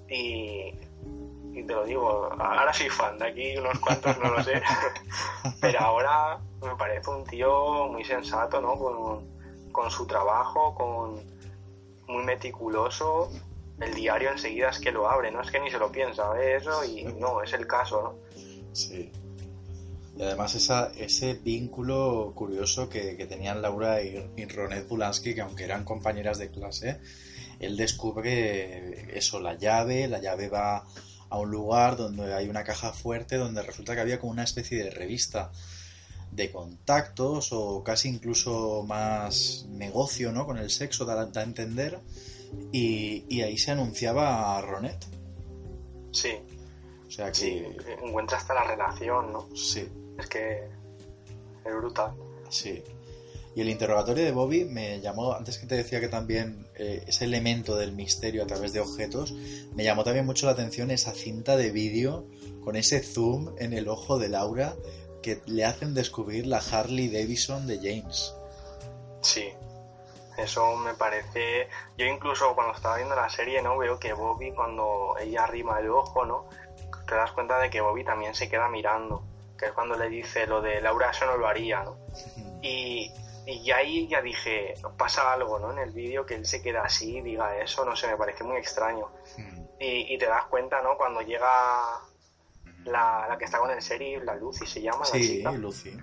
[0.08, 0.76] y,
[1.54, 4.62] y te lo digo, ahora soy fan, de aquí unos cuantos no lo sé,
[5.60, 8.78] pero ahora me parece un tío muy sensato, ¿no?
[8.78, 9.38] Con,
[9.90, 11.22] su trabajo, con
[12.08, 13.30] muy meticuloso,
[13.80, 16.64] el diario enseguida es que lo abre, no es que ni se lo piensa, ¿ves?
[16.64, 18.42] eso y no, es el caso, ¿no?
[18.74, 19.12] Sí.
[20.18, 25.64] Y además esa, ese vínculo curioso que, tenían Laura y, y Ronet Pulansky, que aunque
[25.64, 27.00] eran compañeras de clase,
[27.60, 30.86] él descubre eso, la llave, la llave va
[31.30, 34.84] a un lugar donde hay una caja fuerte donde resulta que había como una especie
[34.84, 35.52] de revista
[36.32, 40.46] de contactos o casi incluso más negocio ¿no?
[40.46, 42.00] con el sexo, da, a entender.
[42.72, 45.06] Y, ahí se anunciaba a Ronet.
[46.12, 46.32] Sí.
[47.08, 47.38] O sea que...
[47.38, 47.64] Sí,
[48.04, 49.48] encuentra hasta la relación, ¿no?
[49.56, 49.88] Sí.
[50.18, 50.68] Es que
[51.66, 52.14] es brutal.
[52.50, 52.84] Sí.
[53.56, 57.26] Y el interrogatorio de Bobby me llamó, antes que te decía que también eh, ese
[57.26, 59.34] elemento del misterio a través de objetos,
[59.74, 62.28] me llamó también mucho la atención esa cinta de vídeo
[62.64, 64.76] con ese zoom en el ojo de Laura
[65.24, 68.34] que le hacen descubrir la Harley Davidson de James.
[69.22, 69.46] Sí,
[70.38, 71.68] eso me parece.
[71.98, 73.78] Yo incluso cuando estaba viendo la serie, ¿no?
[73.78, 76.50] Veo que Bobby, cuando ella arrima el ojo, ¿no?
[77.08, 79.24] Te das cuenta de que Bobby también se queda mirando.
[79.58, 81.98] Que es cuando le dice lo de Laura, eso no lo haría, ¿no?
[82.62, 83.12] Y,
[83.46, 85.72] y ahí ya dije, pasa algo, ¿no?
[85.72, 88.58] En el vídeo que él se queda así, diga eso, no sé, me parece muy
[88.58, 89.10] extraño.
[89.80, 90.98] Y, y te das cuenta, ¿no?
[90.98, 91.48] Cuando llega
[92.86, 95.96] la, la que está con el serie, la Lucy se llama, la Sí, chica, Lucy.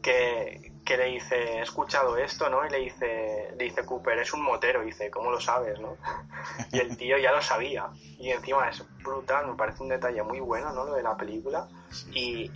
[0.00, 2.64] que, que le dice, he escuchado esto, ¿no?
[2.64, 5.98] Y le dice, le dice Cooper, es un motero, y dice, ¿cómo lo sabes, no?
[6.72, 7.90] Y el tío ya lo sabía.
[8.18, 10.86] Y encima es brutal, me parece un detalle muy bueno, ¿no?
[10.86, 11.68] Lo de la película.
[12.14, 12.50] Y,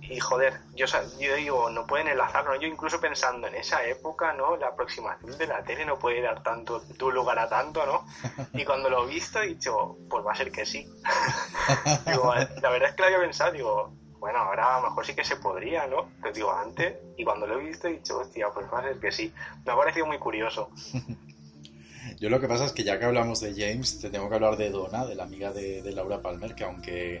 [0.00, 0.86] y joder, yo,
[1.18, 2.54] yo digo, no pueden enlazarlo.
[2.54, 2.60] ¿no?
[2.60, 4.56] Yo incluso pensando en esa época, ¿no?
[4.56, 8.06] La aproximación de la tele no puede dar tanto, tu lugar a tanto, ¿no?
[8.52, 10.86] Y cuando lo he visto he dicho, pues va a ser que sí.
[12.06, 15.14] digo, la verdad es que lo había pensado, digo, bueno, ahora a lo mejor sí
[15.14, 16.12] que se podría, ¿no?
[16.20, 19.00] Pero digo, antes, y cuando lo he visto he dicho, hostia, pues va a ser
[19.00, 19.32] que sí.
[19.64, 20.70] Me ha parecido muy curioso.
[22.20, 24.56] Yo lo que pasa es que ya que hablamos de James, te tengo que hablar
[24.56, 27.18] de Donna, de la amiga de, de Laura Palmer, que aunque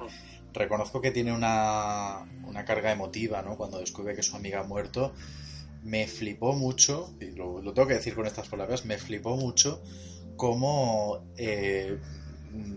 [0.52, 3.56] reconozco que tiene una, una carga emotiva, ¿no?
[3.56, 5.14] Cuando descubre que su amiga ha muerto,
[5.82, 9.82] me flipó mucho, y lo, lo tengo que decir con estas palabras, me flipó mucho
[10.36, 12.19] cómo eh, mm,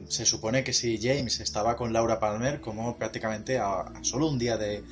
[0.08, 4.58] se supone que si James estaba con Laura Palmer, como prácticamente a, solo un día
[4.58, 4.84] de,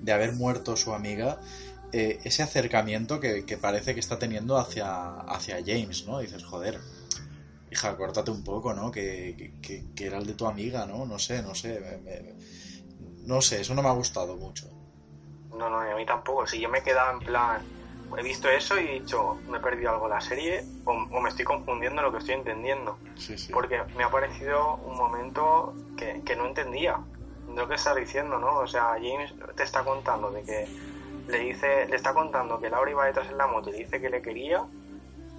[0.00, 1.40] de haber muerto su amiga,
[1.92, 6.20] eh, ese acercamiento que, que parece que está teniendo hacia, hacia James, ¿no?
[6.20, 6.80] Dices, joder,
[7.70, 8.90] hija, córtate un poco, ¿no?
[8.90, 11.04] Que, que- que- era el de tu amiga, ¿no?
[11.06, 11.80] No sé, no sé.
[11.80, 12.34] me- me-
[13.26, 14.68] no sé, eso no me ha gustado mucho.
[15.50, 16.46] No, no, a mí tampoco.
[16.46, 17.62] Si yo me he quedado en plan,
[18.18, 21.28] he visto eso y he dicho, me he perdido algo la serie o, o me
[21.28, 22.98] estoy confundiendo en lo que estoy entendiendo.
[23.16, 23.52] Sí, sí.
[23.52, 26.98] Porque me ha parecido un momento que, que no entendía
[27.54, 28.58] lo que estás diciendo, ¿no?
[28.58, 30.68] O sea, James te está contando de que
[31.28, 34.00] le dice, le está contando que Laura iba detrás en la moto y le dice
[34.00, 34.64] que le quería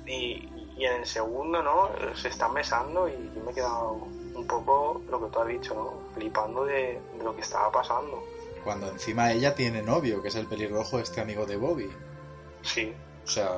[0.06, 1.90] y, y en el segundo, ¿no?
[2.16, 3.92] Se están besando y yo me he quedado
[4.34, 6.14] un poco lo que tú has dicho, ¿no?
[6.14, 8.24] Flipando de, de lo que estaba pasando.
[8.64, 11.90] Cuando encima ella tiene novio, que es el pelirrojo este amigo de Bobby.
[12.64, 12.94] Sí,
[13.26, 13.50] O sea,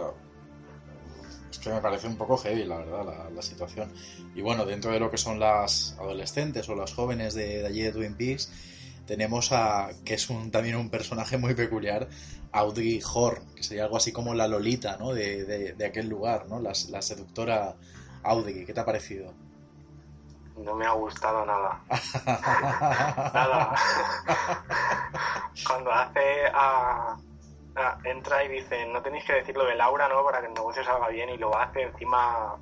[1.52, 3.92] es que me parece un poco heavy, la verdad, la, la situación.
[4.36, 7.82] Y bueno, dentro de lo que son las adolescentes o las jóvenes de, de allí
[7.82, 8.52] de Twin Peaks,
[9.06, 12.08] tenemos a, que es un, también un personaje muy peculiar,
[12.52, 15.14] Audrey Horn, que sería algo así como la Lolita, ¿no?
[15.14, 16.60] De, de- de aquel lugar, ¿no?
[16.60, 17.76] La, la seductora
[18.24, 19.34] Audrey, ¿qué te ha parecido?
[20.56, 21.82] no me ha gustado nada.
[23.34, 23.76] Nada.
[25.68, 26.20] Cuando hace
[26.54, 27.18] a,
[27.76, 30.24] a- entra y dice, no tenéis que decir lo de Laura, ¿no?
[30.24, 32.56] Para que el negocio salga bien y lo hace, encima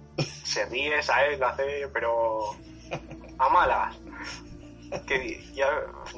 [0.43, 1.39] se ríe, ¿sabes?
[1.39, 2.55] Lo hace, pero
[3.37, 3.95] a malas.
[5.07, 5.67] Que ya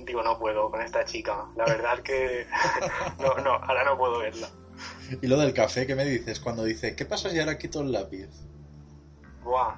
[0.03, 1.45] digo, no puedo con esta chica.
[1.55, 2.47] La verdad es que
[3.19, 4.49] no, no, ahora no puedo verla.
[5.21, 6.39] Y lo del café, ¿qué me dices?
[6.39, 8.29] Cuando dice, ¿qué pasa si ahora quito el lápiz?
[9.43, 9.75] Buah.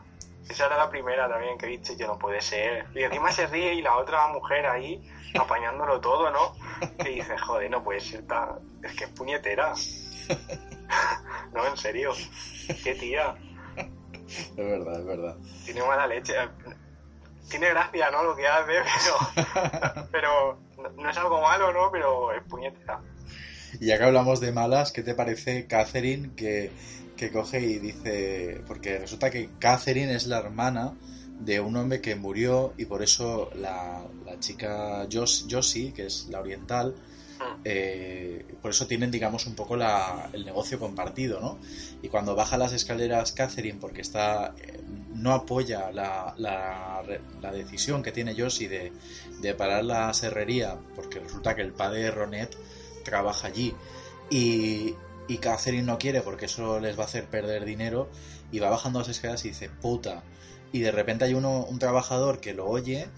[0.49, 2.85] Esa era la primera también que dicho, yo no puede ser.
[2.93, 5.01] Y encima se ríe y la otra mujer ahí
[5.39, 6.53] apañándolo todo, ¿no?
[7.03, 8.59] Que dice, joder, no puede ser tan...
[8.83, 9.73] Es que es puñetera.
[11.53, 12.11] no, en serio.
[12.83, 13.35] Qué tía.
[14.27, 15.35] Es verdad, es verdad.
[15.65, 16.33] Tiene mala leche.
[17.49, 18.23] Tiene gracia, ¿no?
[18.23, 18.71] Lo que hace,
[19.33, 20.05] pero...
[20.11, 21.91] Pero no- no es algo malo, ¿no?
[21.91, 23.01] Pero es puñetera.
[23.79, 26.71] Y ya que hablamos de malas, ¿qué te parece Catherine que,
[27.15, 30.93] que coge y dice, porque resulta que Catherine es la hermana
[31.39, 36.27] de un hombre que murió y por eso la, la chica Jos- Josie, que es
[36.29, 36.95] la oriental,
[37.63, 41.59] eh, por eso tienen, digamos, un poco la- el negocio compartido, ¿no?
[42.01, 44.79] Y cuando baja las escaleras Catherine, porque está eh,
[45.13, 47.03] no apoya la, la-
[47.41, 48.93] la decisión que tiene Josie de,
[49.41, 52.55] de parar la serrería, porque resulta que el padre de Ronet
[53.03, 53.73] trabaja allí
[54.29, 54.95] y,
[55.27, 58.09] y Catherine no quiere porque eso les va a hacer perder dinero
[58.51, 60.23] y va bajando las escaleras y dice puta
[60.71, 63.09] y de repente hay uno un trabajador que lo oye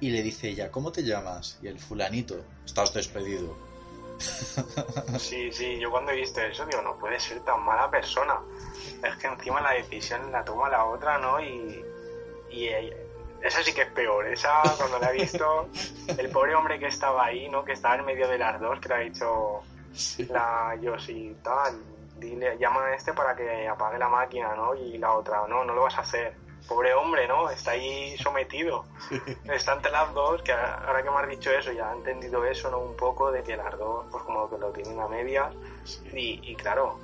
[0.00, 1.58] y le dice ella ¿cómo te llamas?
[1.62, 3.56] y el fulanito estás despedido
[5.18, 8.38] Sí, sí, yo cuando he visto eso digo, no puede ser tan mala persona.
[9.02, 11.40] Es que encima la decisión la toma la otra, ¿no?
[11.40, 11.84] Y,
[12.50, 12.96] y ella-
[13.42, 14.28] esa sí que es peor.
[14.28, 15.68] Esa cuando la he visto,
[16.16, 17.64] el pobre hombre que estaba ahí, ¿no?
[17.64, 19.62] Que estaba en medio de las dos, que le ha dicho
[20.28, 21.82] la Yoshi tal,
[22.16, 24.74] dile, llama a este para que apague la máquina, ¿no?
[24.74, 26.34] Y la otra, no, no lo vas a hacer.
[26.68, 27.50] Pobre hombre, ¿no?
[27.50, 28.84] Está ahí sometido.
[29.44, 32.70] Está entre las dos, que ahora que me has dicho eso, ya he entendido eso,
[32.70, 32.78] ¿no?
[32.78, 35.52] Un poco de que las dos, pues como que lo tienen a medias.
[36.12, 36.98] Y, y claro,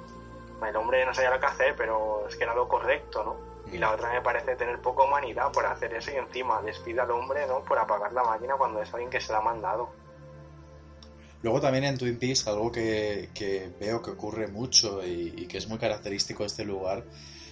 [0.67, 3.49] el hombre no sabía lo que hacer, pero es que era lo correcto, ¿no?
[3.73, 7.11] Y la otra me parece tener poca humanidad por hacer eso y encima despide al
[7.11, 7.61] hombre, ¿no?
[7.61, 9.91] Por apagar la máquina cuando es alguien que se la ha mandado.
[11.43, 13.29] Luego también en Twin Peaks algo que,
[13.79, 17.05] veo que ocurre mucho y, que es muy característico de este lugar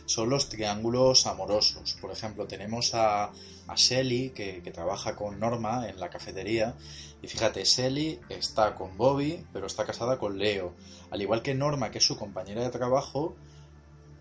[0.07, 1.97] son los triángulos amorosos.
[2.01, 6.75] Por ejemplo, tenemos a, a Shelly que, que, trabaja con Norma en la cafetería
[7.23, 10.75] y fíjate, Shelly está con Bobby pero está casada con Leo.
[11.11, 13.37] Al igual que Norma, que es su compañera de trabajo,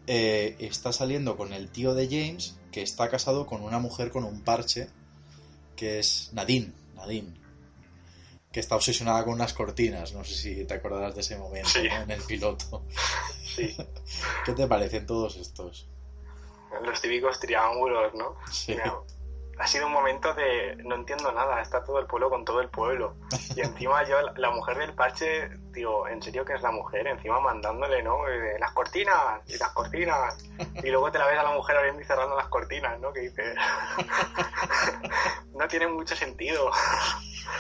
[0.08, 4.24] eh, está saliendo con el tío de James que está casado con una mujer con
[4.24, 4.90] un parche
[5.76, 6.72] que es Nadine.
[6.96, 7.45] Nadine
[8.56, 10.14] que está obsesionada con unas cortinas.
[10.14, 11.90] No sé si te acordarás de ese momento sí.
[11.90, 12.04] ¿no?
[12.04, 12.86] en el piloto.
[13.44, 13.74] Sí.
[14.44, 15.88] ¿Qué te parecen todos estos?
[16.84, 18.36] Los típicos triángulos, ¿no?
[18.52, 18.74] Sí.
[18.74, 18.96] Mira,
[19.58, 22.70] ha sido un momento de no entiendo nada, está todo el pueblo con todo el
[22.70, 23.16] pueblo.
[23.56, 27.08] Y encima yo, la mujer del parche, digo, ¿en serio que es la mujer?
[27.08, 28.28] Encima mandándole, ¿no?
[28.28, 30.38] Eh, las cortinas, y las cortinas.
[30.84, 33.14] Y luego te la ves a la mujer abriendo y cerrando las cortinas, ¿no?
[33.14, 33.56] Que dice,
[35.54, 36.70] no tiene mucho sentido.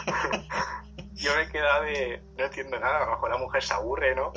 [1.13, 4.15] yo me he quedado de, no entiendo nada, a lo mejor la mujer se aburre,
[4.15, 4.33] ¿no?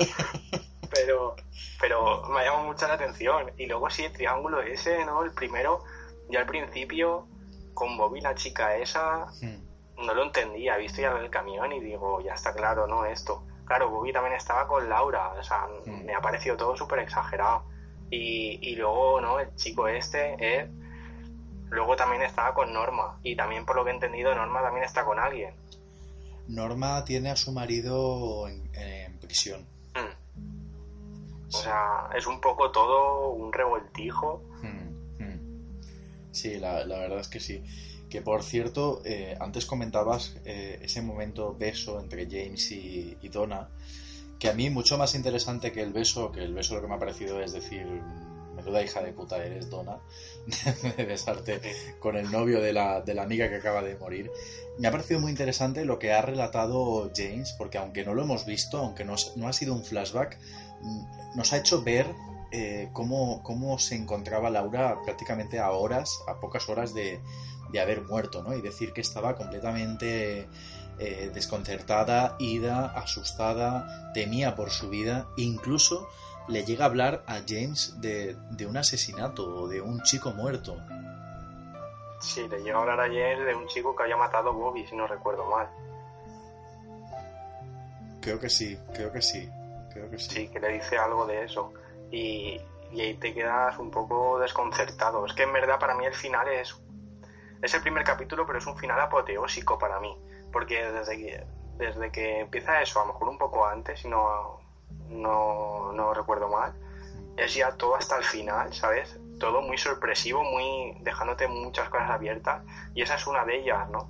[0.91, 1.35] Pero,
[1.79, 3.51] pero me ha llamado mucho la atención.
[3.57, 5.23] Y luego sí, el triángulo ese, ¿no?
[5.23, 5.83] El primero,
[6.29, 7.27] yo al principio
[7.79, 10.05] con Bobby, la chica esa, hmm.
[10.05, 10.75] no lo entendía.
[10.75, 13.05] He visto ya el camión y digo, ya está claro, ¿no?
[13.05, 13.43] Esto.
[13.65, 16.05] Claro, Bobby también estaba con Laura, o sea, hmm.
[16.05, 17.63] me ha parecido todo súper exagerado.
[18.11, 19.39] Y, y, luego, ¿no?
[19.39, 20.67] El chico este, Ed,
[21.69, 23.17] luego también estaba con Norma.
[23.23, 25.53] Y también, por lo que he entendido, Norma también está con alguien.
[26.47, 29.65] Norma tiene a su marido en, en prisión.
[29.93, 31.47] Hmm.
[31.47, 34.43] O sea, es un poco todo un revoltijo.
[36.31, 37.63] Sí, la, verdad es que sí.
[38.09, 43.69] Que por cierto, eh, antes comentabas eh, ese momento beso entre James y, Donna,
[44.39, 46.95] que a mí mucho más interesante que el beso, que el beso lo que me
[46.95, 47.85] ha parecido es decir,
[48.55, 49.99] menuda hija de puta eres Donna,
[50.97, 51.61] de besarte
[51.99, 54.31] con el novio de la, de la amiga que acaba de morir.
[54.79, 58.45] Me ha parecido muy interesante lo que ha relatado James, porque aunque no lo hemos
[58.45, 60.39] visto, aunque no, no ha sido un flashback,
[61.35, 62.07] nos ha hecho ver
[62.51, 67.21] eh, cómo, cómo, se encontraba Laura prácticamente a horas, a pocas horas de,
[67.71, 68.55] de haber muerto, ¿no?
[68.55, 70.47] Y decir que estaba completamente
[70.97, 76.09] eh, desconcertada, ida, asustada, temía por su vida, incluso
[76.47, 80.77] le llega a hablar a James de, de un asesinato o de un chico muerto.
[82.19, 84.85] Sí, le llega a hablar a James de un chico que había matado a Bobby,
[84.87, 85.69] si no recuerdo mal.
[88.21, 89.47] Creo que sí, creo que sí,
[89.93, 90.29] creo que sí.
[90.29, 91.71] Sí, que le dice algo de eso
[92.11, 95.25] y, ahí te quedas un poco desconcertado.
[95.25, 96.75] Es que en verdad para mí el final es,
[97.61, 100.15] es el primer capítulo, pero es un final apoteósico para mí,
[100.51, 101.43] porque desde que,
[101.77, 104.59] desde que empieza eso, a lo mejor un poco antes, si no,
[105.09, 106.73] no, no recuerdo mal,
[107.37, 109.17] es ya todo hasta el final, ¿sabes?
[109.39, 114.09] Todo muy sorpresivo, muy dejándote muchas cosas abiertas, y esa es una de ellas, ¿no?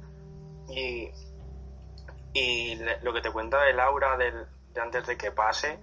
[0.70, 1.12] Y,
[2.34, 5.80] y lo que te cuenta de Laura del, de antes de que pase,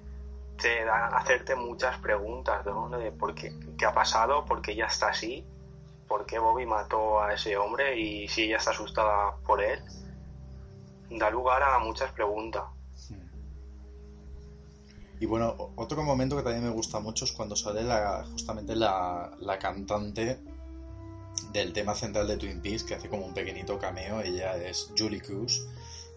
[0.61, 2.89] te da hacerte muchas preguntas, ¿no?
[2.91, 5.45] De por qué, qué ha pasado, por qué ella está así,
[6.09, 9.81] por qué Bobby mató a ese hombre y si ella está asustada por él.
[11.11, 12.65] Da lugar a muchas preguntas.
[15.19, 19.31] Y bueno, otro momento que también me gusta mucho es cuando sale la, justamente la,
[19.41, 20.39] la cantante
[21.53, 24.21] del tema central de Twin Peaks, que hace como un pequeñito cameo.
[24.21, 25.67] Ella es Julie Cruz,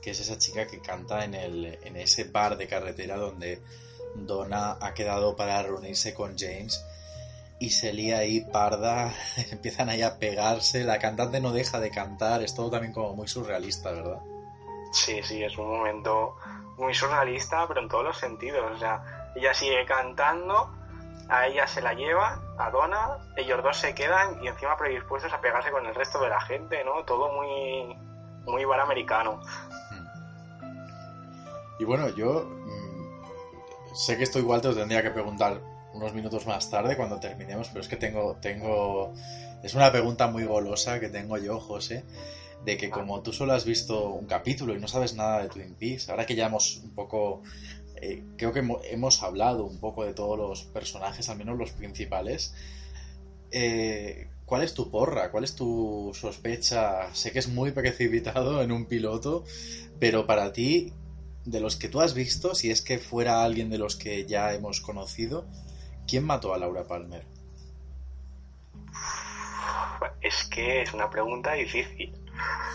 [0.01, 3.61] que es esa chica que canta en, el, en ese bar de carretera donde
[4.27, 6.85] Donna ha quedado para reunirse con James
[7.59, 9.13] y se lía ahí parda,
[9.51, 13.27] empiezan ahí a pegarse, la cantante no deja de cantar, es todo también como muy
[13.27, 14.19] surrealista, ¿verdad?
[14.91, 16.35] Sí, sí, es un momento
[16.77, 20.73] muy surrealista, pero en todos los sentidos, o sea, ella sigue cantando,
[21.29, 25.41] a ella se la lleva, a Donna, ellos dos se quedan y encima predispuestos a
[25.41, 27.03] pegarse con el resto de la gente, ¿no?
[27.03, 27.95] Todo muy,
[28.45, 29.41] muy bar americano.
[31.77, 32.49] Y bueno, yo
[33.93, 35.61] sé que esto igual te lo tendría que preguntar
[35.93, 39.13] unos minutos más tarde cuando terminemos, pero es que tengo, tengo,
[39.63, 42.03] es una pregunta muy golosa que tengo yo, José,
[42.65, 45.75] de que como tú solo has visto un capítulo y no sabes nada de Twin
[45.75, 47.41] Peaks, ahora que ya hemos un poco,
[47.95, 52.53] eh, creo que hemos hablado un poco de todos los personajes, al menos los principales,
[53.51, 55.31] eh, ¿cuál es tu porra?
[55.31, 57.13] ¿Cuál es tu sospecha?
[57.15, 59.43] Sé que es muy precipitado en un piloto,
[59.99, 60.93] pero para ti,
[61.49, 64.53] de los que tú has visto, si es que fuera alguien de los que ya
[64.53, 65.45] hemos conocido,
[66.07, 67.25] ¿quién mató a Laura Palmer?
[70.21, 72.13] Es que es una pregunta difícil.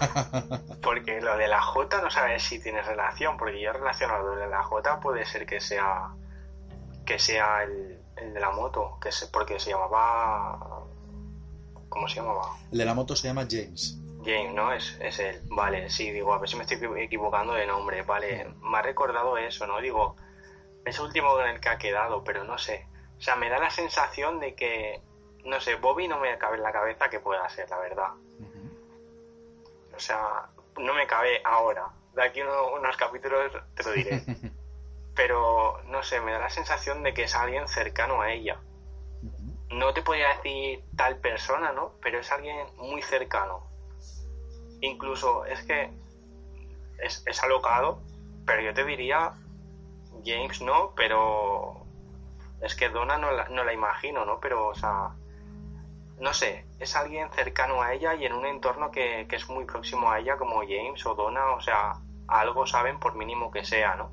[0.82, 4.48] Porque lo de la J no sabes si tiene relación, porque yo relacionado lo de
[4.48, 6.10] la J puede ser que sea
[7.06, 10.84] que sea el, el de la moto, que es porque se llamaba
[11.88, 12.56] ¿cómo se llamaba?
[12.72, 13.98] El de la moto se llama James.
[14.24, 14.72] James, ¿no?
[14.72, 15.40] Es, es él.
[15.50, 18.02] Vale, sí, digo, a ver si me estoy equivocando de nombre.
[18.02, 19.80] Vale, me ha recordado eso, ¿no?
[19.80, 20.16] Digo,
[20.84, 22.86] es el último en el que ha quedado, pero no sé.
[23.18, 25.00] O sea, me da la sensación de que,
[25.44, 28.08] no sé, Bobby no me cabe en la cabeza que pueda ser, la verdad.
[29.94, 30.48] O sea,
[30.78, 31.88] no me cabe ahora.
[32.14, 34.22] De aquí uno- unos capítulos te lo diré.
[35.14, 38.60] Pero, no sé, me da la sensación de que es alguien cercano a ella.
[39.70, 41.92] No te podría decir tal persona, ¿no?
[42.02, 43.68] Pero es alguien muy cercano.
[44.84, 45.90] Incluso es que
[46.98, 48.00] es, es alocado,
[48.44, 49.32] pero yo te diría
[50.24, 51.86] James no, pero
[52.60, 54.40] es que Donna no la, no la imagino, ¿no?
[54.40, 55.14] Pero, o sea,
[56.18, 59.64] no sé, es alguien cercano a ella y en un entorno que, que es muy
[59.64, 61.94] próximo a ella, como James o Donna, o sea,
[62.28, 64.12] algo saben por mínimo que sea, ¿no?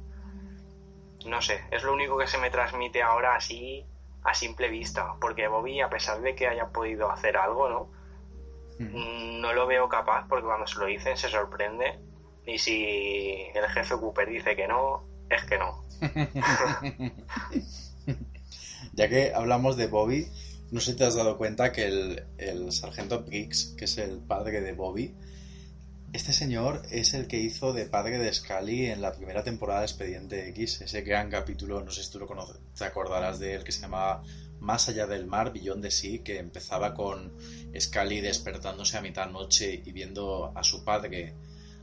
[1.25, 3.85] No sé, es lo único que se me transmite ahora así
[4.23, 8.00] a simple vista, porque Bobby, a pesar de que haya podido hacer algo, ¿no?
[8.81, 11.99] No lo veo capaz porque cuando se lo dicen se sorprende
[12.45, 15.85] y si el jefe Cooper dice que no, es que no.
[18.93, 20.27] Ya que hablamos de Bobby,
[20.71, 24.19] no sé si te has dado cuenta que el, el sargento Briggs, que es el
[24.19, 25.15] padre de Bobby,
[26.13, 29.85] este señor es el que hizo de padre de Scully en la primera temporada de
[29.85, 33.63] Expediente X, ese gran capítulo, no sé si tú lo conoces, te acordarás de él,
[33.63, 34.21] que se llamaba
[34.61, 37.33] Más allá del mar, Beyond the Sea, que empezaba con
[37.77, 41.35] Scully despertándose a mitad noche y viendo a su padre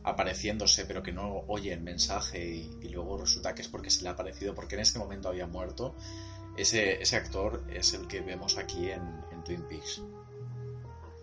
[0.05, 4.09] apareciéndose, pero que no oye el mensaje y, luego resulta que es porque se le
[4.09, 5.97] ha aparecido, porque en ese momento había muerto.
[6.57, 9.03] Ese, ese actor es el que vemos aquí en,
[9.33, 10.03] en Twin Peaks.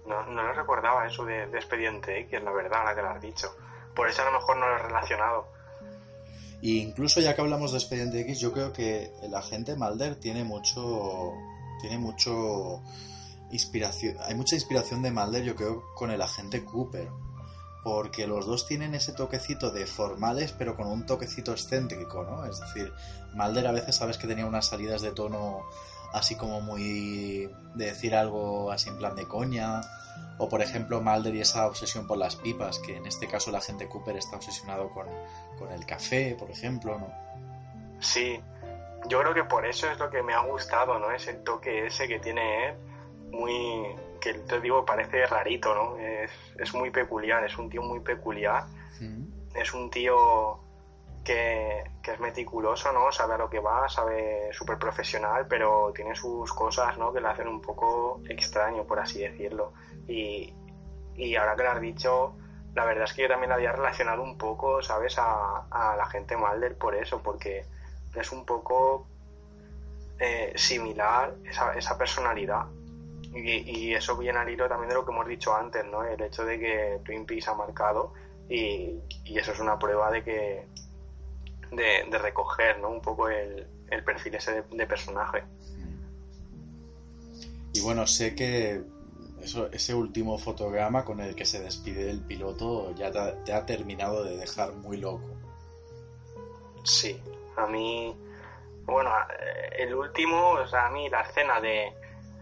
[0.05, 3.21] No, no lo recordaba eso de, de Expediente X, la verdad, ahora que lo has
[3.21, 3.55] dicho.
[3.95, 5.54] Por eso a lo mejor no lo he relacionado.
[6.61, 10.43] E incluso ya que hablamos de Expediente X, yo creo que el agente Mulder tiene
[10.43, 11.33] mucho.
[11.81, 12.81] Tiene mucho.
[13.51, 14.17] Inspiración.
[14.21, 17.09] Hay mucha inspiración de Mulder, yo creo, con el agente Cooper.
[17.83, 22.43] Porque los dos tienen ese toquecito de formales, pero con un toquecito excéntrico, ¿no?
[22.45, 22.91] Es decir,
[23.35, 25.65] Mulder a veces sabes que tenía unas salidas de tono
[26.15, 27.49] así como muy.
[27.75, 29.81] de decir algo así en plan de coña.
[30.37, 33.55] O por ejemplo, Mulder y esa obsesión por las pipas, que en este caso el
[33.55, 35.07] agente Cooper está obsesionado con,
[35.57, 37.07] con el café, por ejemplo, ¿no?
[37.99, 38.39] Sí,
[39.07, 41.11] yo creo que por eso es lo que me ha gustado, ¿no?
[41.11, 42.75] Ese toque ese que tiene él,
[43.31, 45.97] muy, que te digo, parece rarito, ¿no?
[45.99, 48.65] Es, es muy peculiar, es un tío muy peculiar,
[49.53, 50.64] es un tío
[51.25, 53.11] que, es meticuloso, ¿no?
[53.11, 57.11] Sabe a lo que va, sabe súper profesional, pero tiene sus cosas, ¿no?
[57.11, 59.73] Que le hacen un poco extraño, por así decirlo.
[60.07, 60.53] Y,
[61.37, 62.35] ahora que lo has dicho,
[62.73, 65.17] la verdad es que yo también la había relacionado un poco, ¿sabes?
[65.17, 67.65] A, la gente Mulder por eso, porque
[68.13, 69.07] es un poco
[70.19, 72.67] eh, similar esa, esa personalidad.
[73.33, 76.03] Y, y eso viene al hilo también de lo que hemos dicho antes, ¿no?
[76.03, 78.13] El hecho de que Twin Peaks ha marcado
[78.47, 80.67] y, y eso es una prueba de que
[81.71, 82.89] de, de recoger, ¿no?
[82.89, 85.43] Un poco el, el perfil ese de, de personaje.
[87.73, 88.81] Y bueno, sé que
[89.41, 93.53] eso, ese último fotograma con el que se despide el piloto ya te ha, te
[93.53, 95.29] ha terminado de dejar muy loco.
[96.83, 97.21] Sí,
[97.57, 98.15] a mí,
[98.83, 99.11] bueno,
[99.77, 101.91] el último, o sea, a mí la escena de,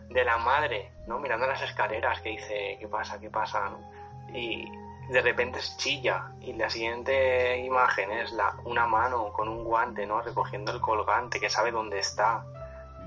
[0.09, 1.19] de la madre, ¿no?
[1.19, 3.19] Mirando las escaleras que dice, ¿qué pasa?
[3.19, 3.69] ¿Qué pasa?
[3.69, 4.37] ¿no?
[4.37, 4.69] Y
[5.09, 10.05] de repente es chilla y la siguiente imagen es la, una mano con un guante,
[10.05, 10.21] ¿no?
[10.21, 12.43] Recogiendo el colgante que sabe dónde está,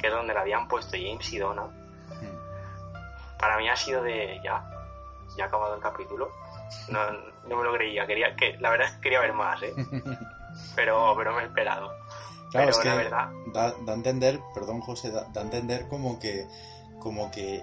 [0.00, 1.68] que es donde la habían puesto James y Donna.
[3.38, 4.64] Para mí ha sido de ya,
[5.36, 6.30] ya ha acabado el capítulo.
[6.88, 6.98] No,
[7.46, 9.74] no me lo creía, quería que la verdad es que quería ver más, ¿eh?
[10.74, 11.90] Pero, pero me he esperado.
[12.50, 15.44] Claro, pero es que la verdad, da, da a entender, perdón José, da, da a
[15.44, 16.46] entender como que,
[16.98, 17.56] como que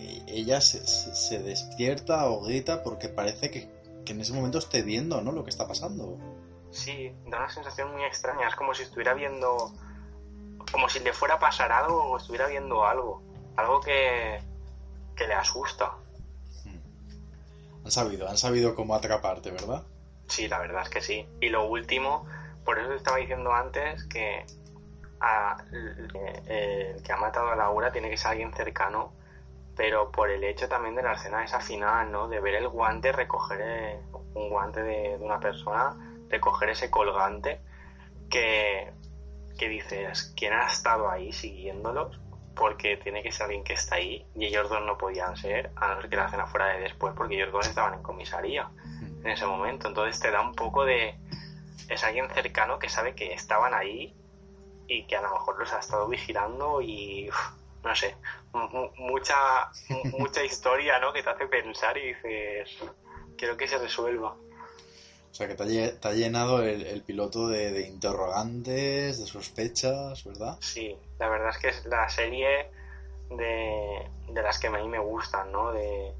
[0.00, 3.68] eh, ella se- se despierta o grita porque parece que,
[4.08, 5.32] que en ese momento esté viendo, ¿no?
[5.32, 6.16] Lo que está pasando.
[6.70, 8.48] sí, da una sensación muy extraña.
[8.48, 9.72] Es como si estuviera viendo,
[10.72, 13.22] como si le fuera a pasar algo o estuviera viendo algo.
[13.56, 14.40] Algo que,
[15.14, 15.92] que le asusta.
[17.84, 19.82] Han sabido, han sabido cómo atraparte, ¿verdad?
[20.26, 21.26] Sí, la verdad es que sí.
[21.40, 22.26] Y lo último,
[22.64, 24.44] por eso te estaba diciendo antes que
[25.20, 29.12] a- el que ha matado a Laura tiene que ser alguien cercano,
[29.78, 32.28] pero por el hecho también de la escena esa final, ¿no?
[32.28, 34.00] De ver el guante, recoger eh,
[34.34, 35.96] un guante de, de una persona,
[36.28, 37.60] recoger ese colgante
[38.28, 38.92] que,
[39.56, 42.20] que dices, ¿quién ha estado ahí siguiéndolos?
[42.58, 45.94] porque tiene que ser alguien que está ahí y ellos dos no podían ser, a
[45.94, 48.68] no ser que la cena fuera de después, porque ellos dos estaban en comisaría
[49.00, 49.86] en ese momento.
[49.86, 51.14] Entonces te da un poco de...
[51.88, 54.12] Es alguien cercano que sabe que estaban ahí
[54.88, 57.30] y que a lo mejor los ha estado vigilando y...
[57.82, 58.16] no sé,
[58.52, 59.36] mu- mucha,
[59.88, 61.12] mu- mucha historia, ¿no?
[61.12, 62.70] Que te hace pensar y dices,
[63.36, 64.36] quiero que se resuelva.
[65.30, 69.18] O sea que te ha, lle- te ha llenado el, el piloto de, de interrogantes,
[69.20, 70.56] de sospechas, ¿verdad?
[70.60, 72.70] Sí, la verdad es que es la serie
[73.30, 75.72] de, de las que a mí me gustan, ¿no?
[75.72, 76.14] De,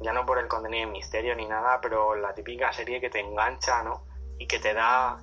[0.00, 3.20] ya no por el contenido de misterio ni nada, pero la típica serie que te
[3.20, 4.04] engancha, ¿no?
[4.38, 5.22] Y que te da,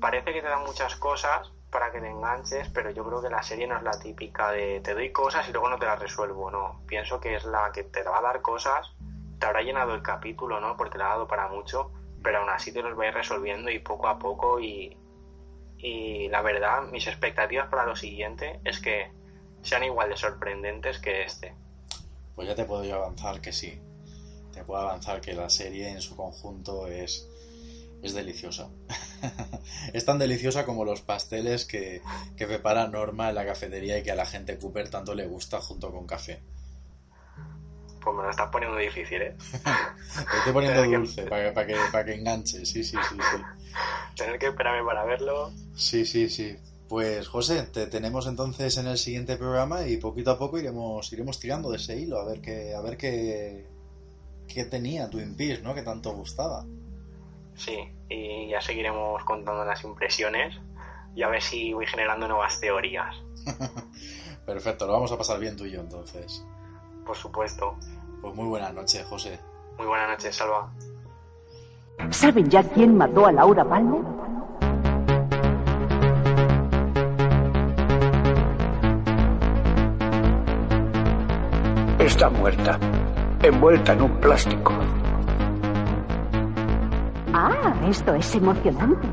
[0.00, 3.42] parece que te da muchas cosas para que te enganches, pero yo creo que la
[3.42, 6.50] serie no es la típica de te doy cosas y luego no te las resuelvo,
[6.50, 6.82] no.
[6.86, 8.92] Pienso que es la que te va a dar cosas,
[9.38, 10.76] te habrá llenado el capítulo, ¿no?
[10.76, 11.92] Porque le ha dado para mucho,
[12.22, 14.96] pero aún así te los va a ir resolviendo y poco a poco y,
[15.78, 19.10] y la verdad, mis expectativas para lo siguiente es que
[19.62, 21.54] sean igual de sorprendentes que este.
[22.34, 23.80] Pues ya te puedo yo avanzar que sí.
[24.52, 27.28] Te puedo avanzar que la serie en su conjunto es,
[28.02, 28.68] es deliciosa.
[29.92, 32.00] es tan deliciosa como los pasteles que,
[32.36, 35.60] que prepara Norma en la cafetería y que a la gente Cooper tanto le gusta
[35.60, 36.42] junto con café.
[38.02, 39.36] Pues me lo estás poniendo difícil, ¿eh?
[39.52, 42.64] Te estoy poniendo Tener que- dulce para que, para que, para que enganche.
[42.64, 43.42] Sí, sí, sí, sí.
[44.16, 45.52] Tener que esperarme para verlo.
[45.74, 46.56] Sí, sí, sí.
[46.88, 51.38] Pues José, te tenemos entonces en el siguiente programa y poquito a poco iremos, iremos
[51.38, 53.68] tirando de ese hilo a ver qué, a ver qué,
[54.48, 55.74] qué tenía Twin Peaks, ¿no?
[55.74, 56.64] Que tanto gustaba.
[57.60, 57.76] Sí,
[58.08, 60.58] y ya seguiremos contando las impresiones
[61.14, 63.14] y a ver si voy generando nuevas teorías.
[64.46, 66.42] Perfecto, lo vamos a pasar bien tú y yo entonces.
[67.04, 67.76] Por supuesto.
[68.22, 69.38] Pues muy buenas noches, José.
[69.76, 70.72] Muy buenas noches, Salva.
[72.08, 74.00] ¿Saben ya quién mató a Laura Palmer?
[81.98, 82.78] Está muerta,
[83.42, 84.72] envuelta en un plástico.
[87.32, 89.06] Ah, esto es emocionante.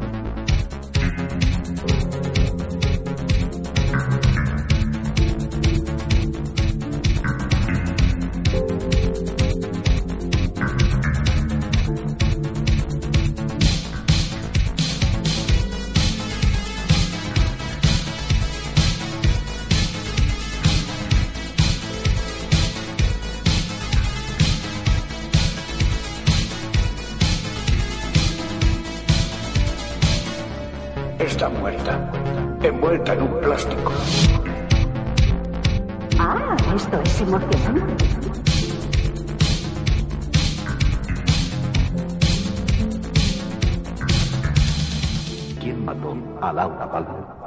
[32.88, 33.92] Envuelta en un plástico.
[36.20, 38.06] Ah, esto es emocionante.
[45.60, 47.47] ¿Quién mató a Laura Palmer?